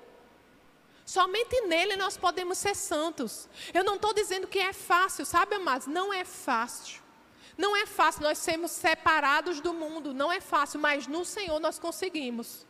[1.06, 3.48] Somente nele nós podemos ser santos.
[3.72, 5.86] Eu não estou dizendo que é fácil, sabe, amados?
[5.86, 7.00] Não é fácil.
[7.56, 11.78] Não é fácil nós sermos separados do mundo, não é fácil, mas no Senhor nós
[11.78, 12.66] conseguimos.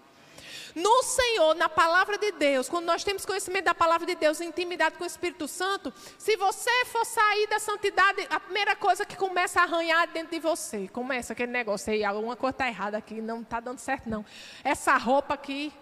[0.74, 4.96] No Senhor, na palavra de Deus, quando nós temos conhecimento da palavra de Deus, intimidade
[4.96, 9.60] com o Espírito Santo, se você for sair da santidade, a primeira coisa que começa
[9.60, 13.42] a arranhar dentro de você, começa aquele negócio aí, alguma coisa está errada aqui, não
[13.42, 14.24] está dando certo não.
[14.64, 15.72] Essa roupa aqui.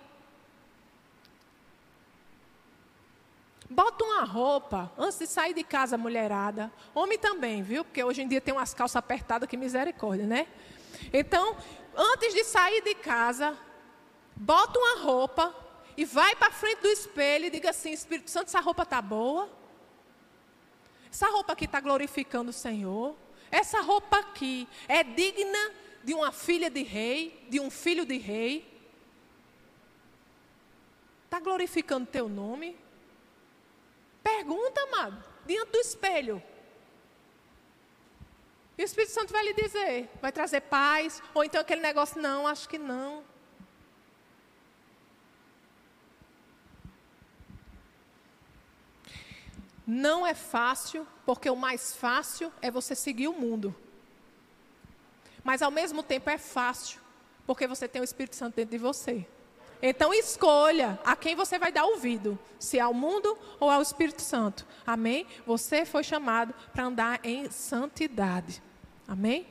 [3.69, 6.73] Bota uma roupa antes de sair de casa, mulherada.
[6.93, 7.85] Homem também, viu?
[7.85, 10.49] Porque hoje em dia tem umas calças apertadas que misericórdia, né?
[11.13, 11.57] Então,
[11.97, 13.57] antes de sair de casa,
[14.41, 15.55] bota uma roupa
[15.97, 19.51] e vai para frente do espelho e diga assim: Espírito Santo, essa roupa está boa?
[21.11, 23.15] Essa roupa aqui está glorificando o Senhor?
[23.51, 25.73] Essa roupa aqui é digna
[26.03, 28.67] de uma filha de rei, de um filho de rei?
[31.27, 32.77] Está glorificando teu nome?
[34.23, 36.43] Pergunta, amado, diante do espelho.
[38.79, 42.47] E o Espírito Santo vai lhe dizer, vai trazer paz, ou então aquele negócio, não,
[42.47, 43.23] acho que não.
[49.93, 53.75] Não é fácil, porque o mais fácil é você seguir o mundo.
[55.43, 57.01] Mas ao mesmo tempo é fácil,
[57.45, 59.27] porque você tem o Espírito Santo dentro de você.
[59.83, 64.65] Então escolha a quem você vai dar ouvido, se ao mundo ou ao Espírito Santo.
[64.87, 65.27] Amém?
[65.45, 68.63] Você foi chamado para andar em santidade.
[69.09, 69.45] Amém?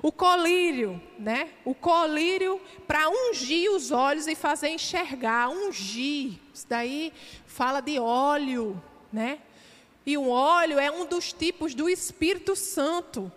[0.00, 1.50] O colírio, né?
[1.64, 6.38] O colírio para ungir os olhos e fazer enxergar, ungir.
[6.54, 7.12] Isso daí
[7.46, 8.80] fala de óleo,
[9.12, 9.40] né?
[10.04, 13.30] E o óleo é um dos tipos do Espírito Santo.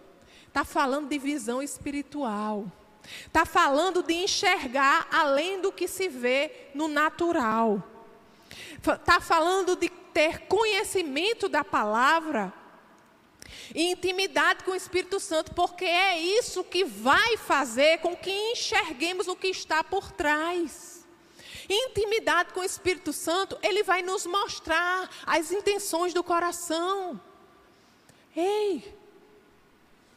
[0.47, 2.71] Está falando de visão espiritual.
[3.27, 7.83] Está falando de enxergar além do que se vê no natural.
[8.79, 12.53] Está falando de ter conhecimento da palavra
[13.73, 19.27] e intimidade com o Espírito Santo, porque é isso que vai fazer com que enxerguemos
[19.27, 20.94] o que está por trás.
[21.69, 27.19] Intimidade com o Espírito Santo, ele vai nos mostrar as intenções do coração.
[28.35, 28.95] Ei,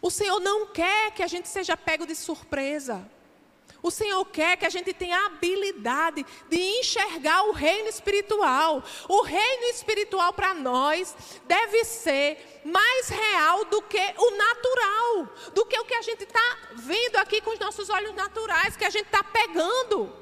[0.01, 3.09] o Senhor não quer que a gente seja pego de surpresa.
[3.80, 8.82] O Senhor quer que a gente tenha a habilidade de enxergar o reino espiritual.
[9.09, 11.14] O reino espiritual para nós
[11.46, 16.59] deve ser mais real do que o natural, do que o que a gente está
[16.74, 20.12] vendo aqui com os nossos olhos naturais, que a gente está pegando.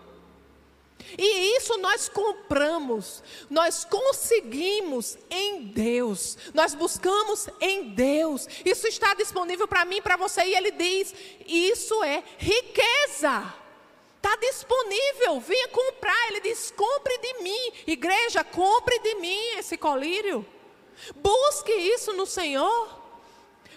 [1.16, 8.48] E isso nós compramos, nós conseguimos em Deus, nós buscamos em Deus.
[8.64, 11.14] Isso está disponível para mim, para você, e Ele diz:
[11.46, 13.54] isso é riqueza.
[14.16, 16.28] Está disponível, venha comprar.
[16.28, 20.44] Ele diz: compre de mim, igreja, compre de mim esse colírio.
[21.14, 23.02] Busque isso no Senhor.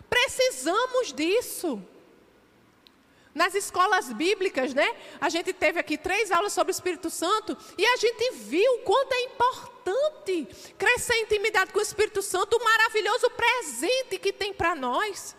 [0.09, 1.82] Precisamos disso.
[3.40, 4.94] Nas escolas bíblicas, né?
[5.22, 9.14] A gente teve aqui três aulas sobre o Espírito Santo e a gente viu quanto
[9.14, 10.46] é importante
[10.78, 15.38] crescer em intimidade com o Espírito Santo, o maravilhoso presente que tem para nós.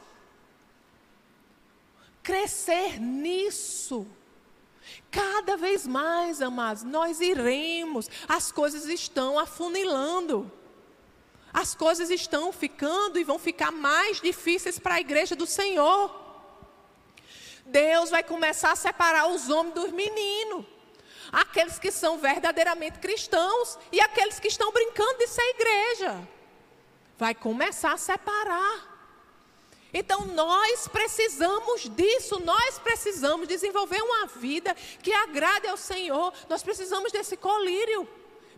[2.23, 4.07] Crescer nisso.
[5.11, 8.09] Cada vez mais, amados, nós iremos.
[8.27, 10.51] As coisas estão afunilando.
[11.53, 16.20] As coisas estão ficando e vão ficar mais difíceis para a igreja do Senhor.
[17.71, 20.65] Deus vai começar a separar os homens dos meninos.
[21.33, 26.29] Aqueles que são verdadeiramente cristãos e aqueles que estão brincando de ser igreja.
[27.17, 28.91] Vai começar a separar.
[29.93, 36.33] Então nós precisamos disso, nós precisamos desenvolver uma vida que agrade ao Senhor.
[36.49, 38.09] Nós precisamos desse colírio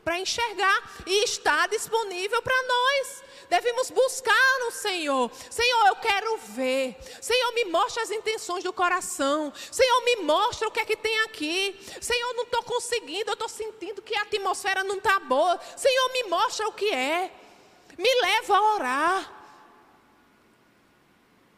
[0.04, 3.22] para enxergar e está disponível para nós.
[3.48, 5.30] Devemos buscar no Senhor.
[5.50, 6.96] Senhor, eu quero ver.
[7.20, 9.52] Senhor, me mostra as intenções do coração.
[9.70, 11.78] Senhor, me mostra o que é que tem aqui.
[12.00, 15.60] Senhor, não estou conseguindo, eu estou sentindo que a atmosfera não está boa.
[15.76, 17.30] Senhor, me mostra o que é.
[17.98, 19.41] Me leva a orar.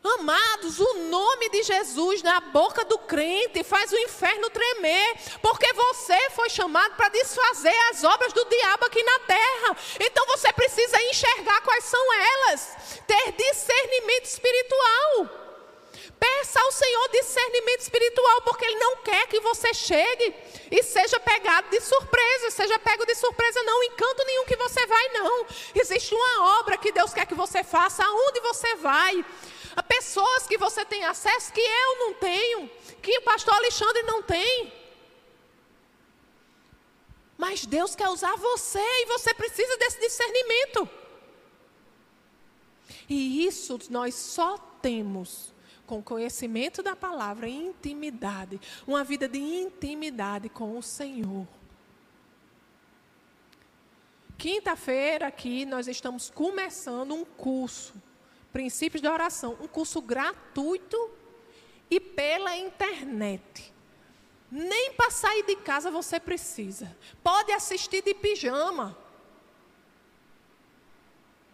[0.07, 6.29] Amados, o nome de Jesus na boca do crente faz o inferno tremer, porque você
[6.31, 9.77] foi chamado para desfazer as obras do diabo aqui na terra.
[9.99, 12.77] Então você precisa enxergar quais são elas,
[13.07, 15.31] ter discernimento espiritual.
[16.21, 20.35] Peça ao Senhor discernimento espiritual, porque Ele não quer que você chegue
[20.71, 24.87] e seja pegado de surpresa, seja pego de surpresa, não, em canto nenhum que você
[24.87, 25.47] vai, não.
[25.75, 29.25] Existe uma obra que Deus quer que você faça, aonde você vai
[29.75, 32.71] a pessoas que você tem acesso que eu não tenho,
[33.03, 34.73] que o pastor Alexandre não tem.
[37.37, 40.89] Mas Deus quer usar você e você precisa desse discernimento.
[43.09, 45.53] E isso nós só temos
[45.87, 51.47] com conhecimento da palavra e intimidade, uma vida de intimidade com o Senhor.
[54.39, 57.95] Quinta-feira aqui nós estamos começando um curso
[58.55, 61.11] Princípios da Oração, um curso gratuito
[61.91, 63.75] e pela internet.
[64.49, 66.97] Nem para sair de casa você precisa.
[67.21, 68.97] Pode assistir de pijama.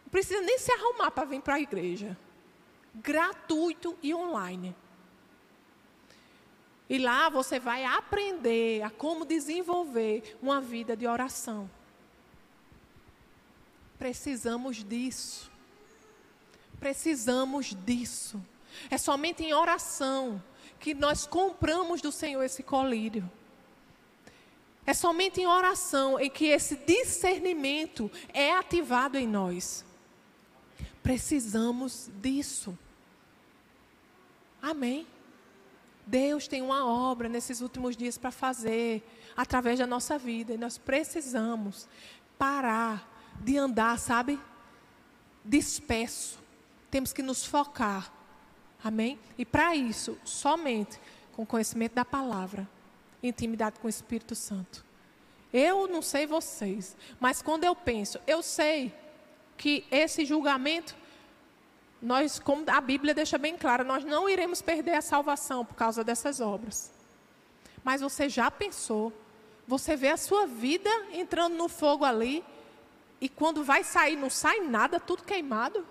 [0.03, 2.19] Não precisa nem se arrumar para vir para a igreja.
[2.95, 4.77] Gratuito e online.
[6.87, 11.71] E lá você vai aprender a como desenvolver uma vida de oração.
[13.99, 15.50] Precisamos disso.
[16.81, 18.43] Precisamos disso.
[18.91, 20.43] É somente em oração
[20.79, 23.31] que nós compramos do Senhor esse colírio.
[24.87, 29.85] É somente em oração em que esse discernimento é ativado em nós.
[31.03, 32.77] Precisamos disso.
[34.63, 35.07] Amém.
[36.07, 39.03] Deus tem uma obra nesses últimos dias para fazer
[39.37, 41.87] através da nossa vida e nós precisamos
[42.39, 43.07] parar
[43.39, 44.41] de andar, sabe,
[45.45, 46.40] disperso
[46.91, 48.13] temos que nos focar.
[48.83, 49.19] Amém?
[49.39, 50.99] E para isso, somente
[51.33, 52.69] com conhecimento da palavra,
[53.23, 54.85] intimidade com o Espírito Santo.
[55.53, 58.95] Eu não sei vocês, mas quando eu penso, eu sei
[59.57, 60.97] que esse julgamento,
[62.01, 66.03] nós, como a Bíblia deixa bem claro, nós não iremos perder a salvação por causa
[66.03, 66.91] dessas obras.
[67.85, 69.13] Mas você já pensou,
[69.67, 72.45] você vê a sua vida entrando no fogo ali,
[73.21, 75.87] e quando vai sair, não sai nada, tudo queimado?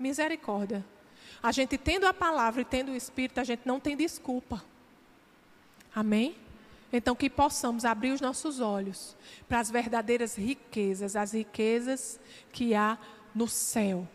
[0.00, 0.84] Misericórdia.
[1.42, 4.64] A gente tendo a palavra e tendo o Espírito, a gente não tem desculpa.
[5.94, 6.36] Amém?
[6.92, 9.16] Então, que possamos abrir os nossos olhos
[9.48, 12.18] para as verdadeiras riquezas, as riquezas
[12.50, 12.98] que há
[13.34, 14.08] no céu.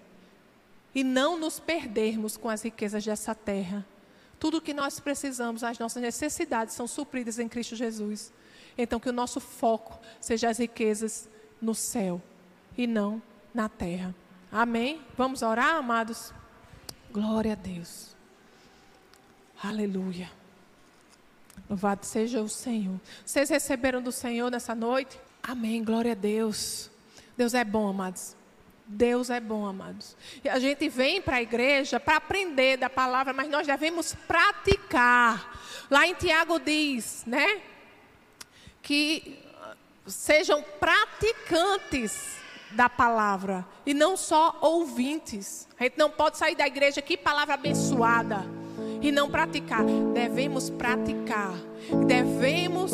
[0.94, 3.86] E não nos perdermos com as riquezas dessa terra.
[4.40, 8.34] Tudo o que nós precisamos, as nossas necessidades são supridas em Cristo Jesus.
[8.78, 11.30] Então, que o nosso foco seja as riquezas
[11.62, 12.22] no céu
[12.78, 13.22] e não
[13.54, 14.14] na terra.
[14.56, 15.02] Amém?
[15.18, 16.34] Vamos orar, amados?
[17.12, 18.16] Glória a Deus.
[19.62, 20.32] Aleluia.
[21.70, 22.98] Louvado seja o Senhor.
[23.26, 25.20] Vocês receberam do Senhor nessa noite?
[25.44, 25.84] Amém.
[25.84, 26.90] Glória a Deus.
[27.36, 28.34] Deus é bom, amados.
[28.88, 30.16] Deus é bom, amados.
[30.42, 35.60] E a gente vem para a igreja para aprender da palavra, mas nós devemos praticar.
[35.92, 37.62] Lá em Tiago diz, né?
[38.82, 39.38] Que
[40.08, 42.45] sejam praticantes
[42.76, 45.68] da palavra e não só ouvintes.
[45.80, 48.46] A gente não pode sair da igreja que palavra abençoada
[49.02, 49.84] e não praticar.
[50.14, 51.54] Devemos praticar.
[52.08, 52.92] Devemos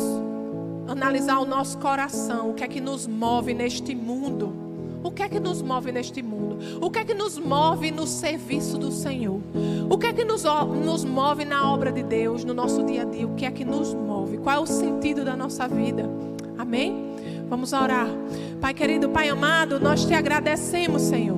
[0.88, 4.62] analisar o nosso coração, o que é que nos move neste mundo.
[5.04, 6.58] O que é que nos move neste mundo?
[6.80, 9.40] O que é que nos move no serviço do Senhor?
[9.90, 13.04] O que é que nos, nos move na obra de Deus, no nosso dia a
[13.04, 13.26] dia?
[13.26, 14.38] O que é que nos move?
[14.38, 16.08] Qual é o sentido da nossa vida?
[16.56, 17.11] Amém?
[17.52, 18.08] Vamos orar.
[18.62, 21.36] Pai querido, Pai amado, nós te agradecemos, Senhor,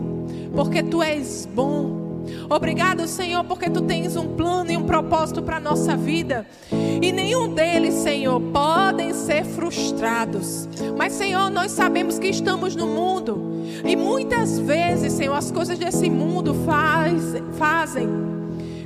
[0.55, 2.23] porque tu és bom.
[2.49, 6.47] Obrigado, Senhor, porque tu tens um plano e um propósito para a nossa vida.
[6.71, 10.69] E nenhum deles, Senhor, podem ser frustrados.
[10.97, 13.65] Mas, Senhor, nós sabemos que estamos no mundo.
[13.85, 18.09] E muitas vezes, Senhor, as coisas desse mundo faz, fazem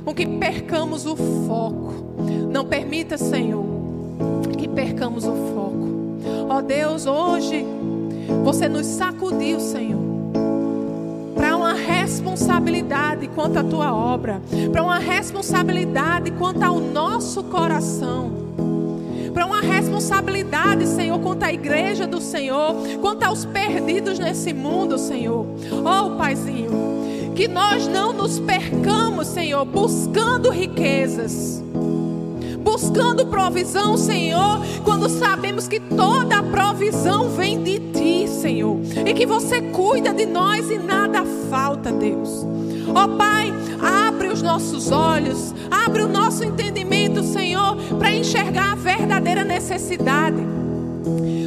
[0.03, 1.93] com que percamos o foco.
[2.51, 3.63] Não permita, Senhor,
[4.57, 5.88] que percamos o foco.
[6.49, 7.65] Ó Deus, hoje
[8.43, 9.99] você nos sacudiu, Senhor,
[11.35, 14.41] para uma responsabilidade quanto à tua obra,
[14.71, 18.37] para uma responsabilidade quanto ao nosso coração.
[19.33, 25.45] para uma responsabilidade, Senhor, quanto à igreja do Senhor, quanto aos perdidos nesse mundo, Senhor.
[25.71, 26.71] Oh, Paizinho,
[27.35, 31.63] que nós não nos percamos, Senhor, buscando riquezas
[32.79, 39.25] buscando provisão, Senhor, quando sabemos que toda a provisão vem de Ti, Senhor, e que
[39.25, 42.47] você cuida de nós e nada falta, Deus.
[42.95, 48.75] Ó oh, Pai, abre os nossos olhos, abre o nosso entendimento, Senhor, para enxergar a
[48.75, 50.58] verdadeira necessidade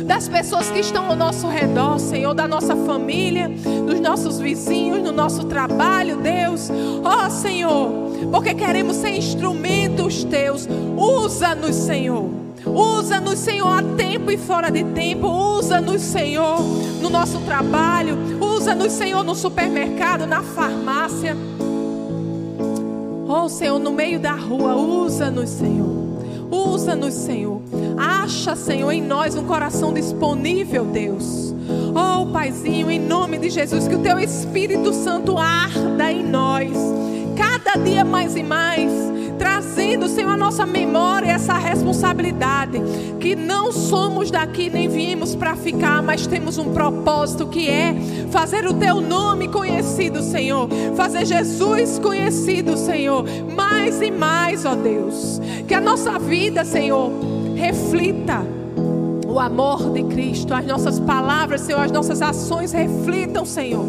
[0.07, 3.49] das pessoas que estão ao nosso redor, Senhor, da nossa família,
[3.87, 6.71] dos nossos vizinhos, no nosso trabalho, Deus.
[7.05, 7.91] Ó oh, Senhor,
[8.31, 10.69] porque queremos ser instrumentos teus.
[10.97, 12.29] Usa-nos, Senhor.
[12.65, 15.27] Usa-nos, Senhor, a tempo e fora de tempo.
[15.27, 16.61] Usa-nos, Senhor,
[17.01, 18.17] no nosso trabalho.
[18.41, 21.37] Usa-nos, Senhor, no supermercado, na farmácia.
[23.29, 24.77] Oh, Senhor, no meio da rua.
[24.77, 26.02] Usa-nos, Senhor.
[26.53, 27.63] Usa-nos, Senhor.
[27.97, 31.55] Acha, Senhor, em nós um coração disponível, Deus.
[31.95, 36.71] Oh, Paizinho, em nome de Jesus, que o Teu Espírito Santo arda em nós
[37.37, 38.93] cada dia mais e mais,
[39.63, 42.83] trazendo, Senhor, a nossa memória essa responsabilidade,
[43.21, 47.95] que não somos daqui nem viemos para ficar, mas temos um propósito que é
[48.31, 55.41] fazer o teu nome conhecido, Senhor, fazer Jesus conhecido, Senhor, mais e mais, ó Deus,
[55.67, 57.11] que a nossa vida, Senhor,
[57.55, 58.45] reflita
[59.27, 63.85] o amor de Cristo, as nossas palavras, Senhor, as nossas ações reflitam, Senhor,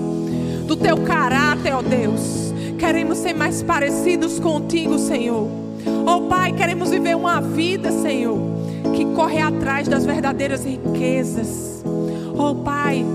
[0.67, 2.53] do teu caráter, ó Deus.
[2.77, 5.62] Queremos ser mais parecidos contigo, Senhor.
[6.05, 8.37] Oh Pai, queremos viver uma vida, Senhor,
[8.95, 11.83] que corre atrás das verdadeiras riquezas.
[12.37, 13.05] Oh Pai,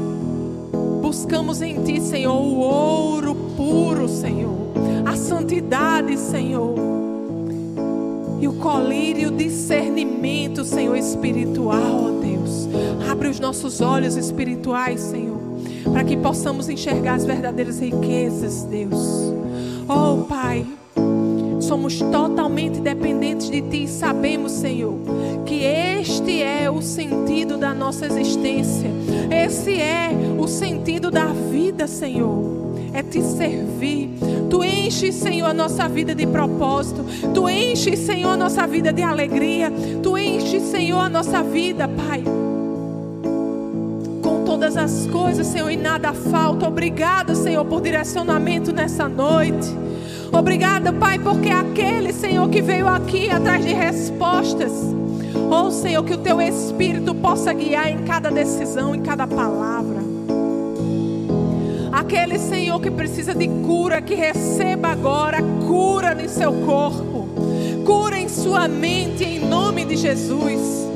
[1.00, 4.72] buscamos em Ti, Senhor, o ouro puro, Senhor,
[5.06, 6.74] a santidade, Senhor,
[8.40, 12.68] e o colírio discernimento, Senhor, espiritual, ó Deus.
[13.10, 15.38] Abre os nossos olhos espirituais, Senhor,
[15.92, 19.32] para que possamos enxergar as verdadeiras riquezas, Deus.
[19.88, 20.66] Oh, Pai,
[21.68, 24.94] somos totalmente dependentes de Ti e sabemos, Senhor,
[25.44, 28.90] que este é o sentido da nossa existência,
[29.30, 30.08] esse é
[30.38, 32.56] o sentido da vida, Senhor.
[32.94, 34.08] É te servir.
[34.48, 37.04] Tu enches, Senhor, a nossa vida de propósito.
[37.34, 39.70] Tu enches, Senhor, a nossa vida de alegria.
[40.02, 42.24] Tu enches, Senhor, a nossa vida, Pai
[44.44, 46.66] todas as coisas, Senhor, e nada falta.
[46.66, 49.68] Obrigado, Senhor, por direcionamento nessa noite.
[50.32, 54.72] Obrigada, Pai, porque aquele, Senhor, que veio aqui atrás de respostas.
[55.50, 59.98] Oh, Senhor, que o teu Espírito possa guiar em cada decisão, em cada palavra.
[61.90, 67.28] Aquele, Senhor, que precisa de cura, que receba agora cura no seu corpo,
[67.84, 70.86] cura em sua mente, em nome de Jesus.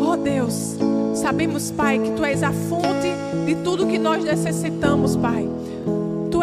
[0.00, 0.76] Oh, Deus.
[1.14, 3.10] Sabemos, Pai, que Tu és a fonte
[3.46, 5.48] de tudo que nós necessitamos, Pai.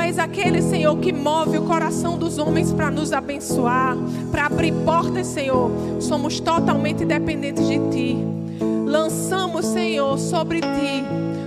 [0.05, 3.97] És aquele, Senhor, que move o coração dos homens para nos abençoar,
[4.31, 5.71] para abrir portas, Senhor.
[5.99, 8.17] Somos totalmente dependentes de Ti.
[8.85, 11.03] Lançamos, Senhor, sobre Ti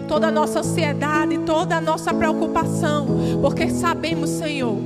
[0.09, 3.07] toda a nossa ansiedade, toda a nossa preocupação,
[3.41, 4.79] porque sabemos, Senhor,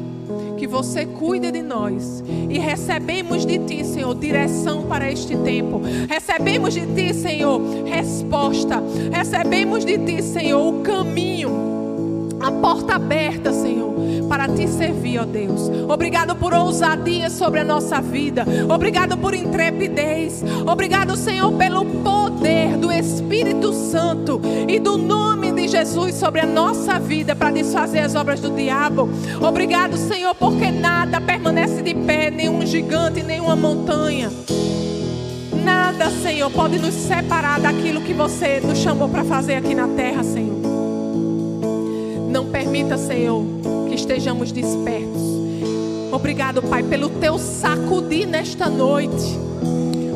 [0.56, 5.80] que você cuida de nós e recebemos de Ti, Senhor, direção para este tempo.
[6.08, 8.82] Recebemos de Ti, Senhor, resposta.
[9.10, 11.29] Recebemos de Ti, Senhor, o caminho,
[12.40, 13.94] a porta aberta, Senhor,
[14.28, 15.70] para Te servir, ó Deus.
[15.88, 18.44] Obrigado por ousadia sobre a nossa vida.
[18.68, 20.42] Obrigado por intrepidez.
[20.66, 26.98] Obrigado, Senhor, pelo poder do Espírito Santo e do nome de Jesus sobre a nossa
[26.98, 29.08] vida para desfazer as obras do diabo.
[29.40, 34.30] Obrigado, Senhor, porque nada permanece de pé, nenhum gigante, nenhuma montanha.
[35.64, 40.22] Nada, Senhor, pode nos separar daquilo que você nos chamou para fazer aqui na terra,
[40.22, 40.59] Senhor.
[42.40, 43.44] Não permita, Senhor,
[43.86, 45.20] que estejamos despertos.
[46.10, 49.38] Obrigado, Pai, pelo teu sacudir nesta noite.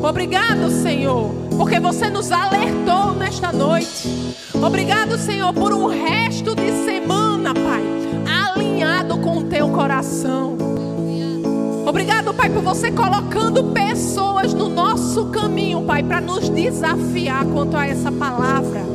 [0.01, 4.09] Obrigado, Senhor, porque você nos alertou nesta noite.
[4.55, 7.83] Obrigado, Senhor, por um resto de semana, Pai,
[8.55, 10.57] alinhado com o teu coração.
[11.85, 17.85] Obrigado, Pai, por você colocando pessoas no nosso caminho, Pai, para nos desafiar quanto a
[17.85, 18.94] essa palavra.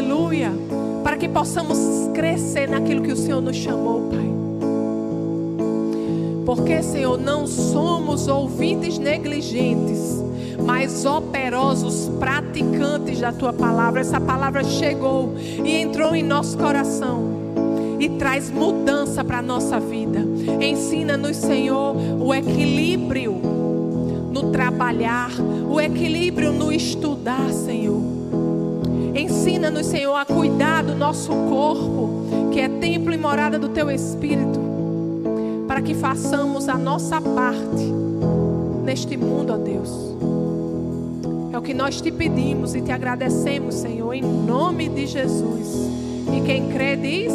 [0.00, 0.50] Aleluia.
[1.04, 1.78] Para que possamos
[2.14, 4.30] crescer naquilo que o Senhor nos chamou, Pai.
[6.46, 10.18] Porque, Senhor, não somos ouvintes negligentes
[10.64, 14.00] mas operosos praticantes da tua palavra.
[14.00, 15.34] Essa palavra chegou
[15.64, 17.38] e entrou em nosso coração.
[17.98, 20.26] e traz mudança para a nossa vida.
[20.58, 23.32] Ensina-nos, Senhor, o equilíbrio
[24.32, 25.30] no trabalhar,
[25.68, 27.99] o equilíbrio no estudar, Senhor.
[29.20, 34.58] Ensina-nos, Senhor, a cuidar do nosso corpo, que é templo e morada do Teu Espírito,
[35.68, 37.84] para que façamos a nossa parte
[38.82, 39.90] neste mundo, ó Deus.
[41.52, 45.68] É o que nós te pedimos e te agradecemos, Senhor, em nome de Jesus.
[46.34, 47.32] E quem crê diz: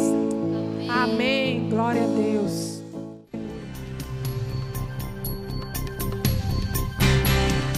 [0.88, 1.60] Amém.
[1.60, 1.68] Amém.
[1.70, 2.65] Glória a Deus.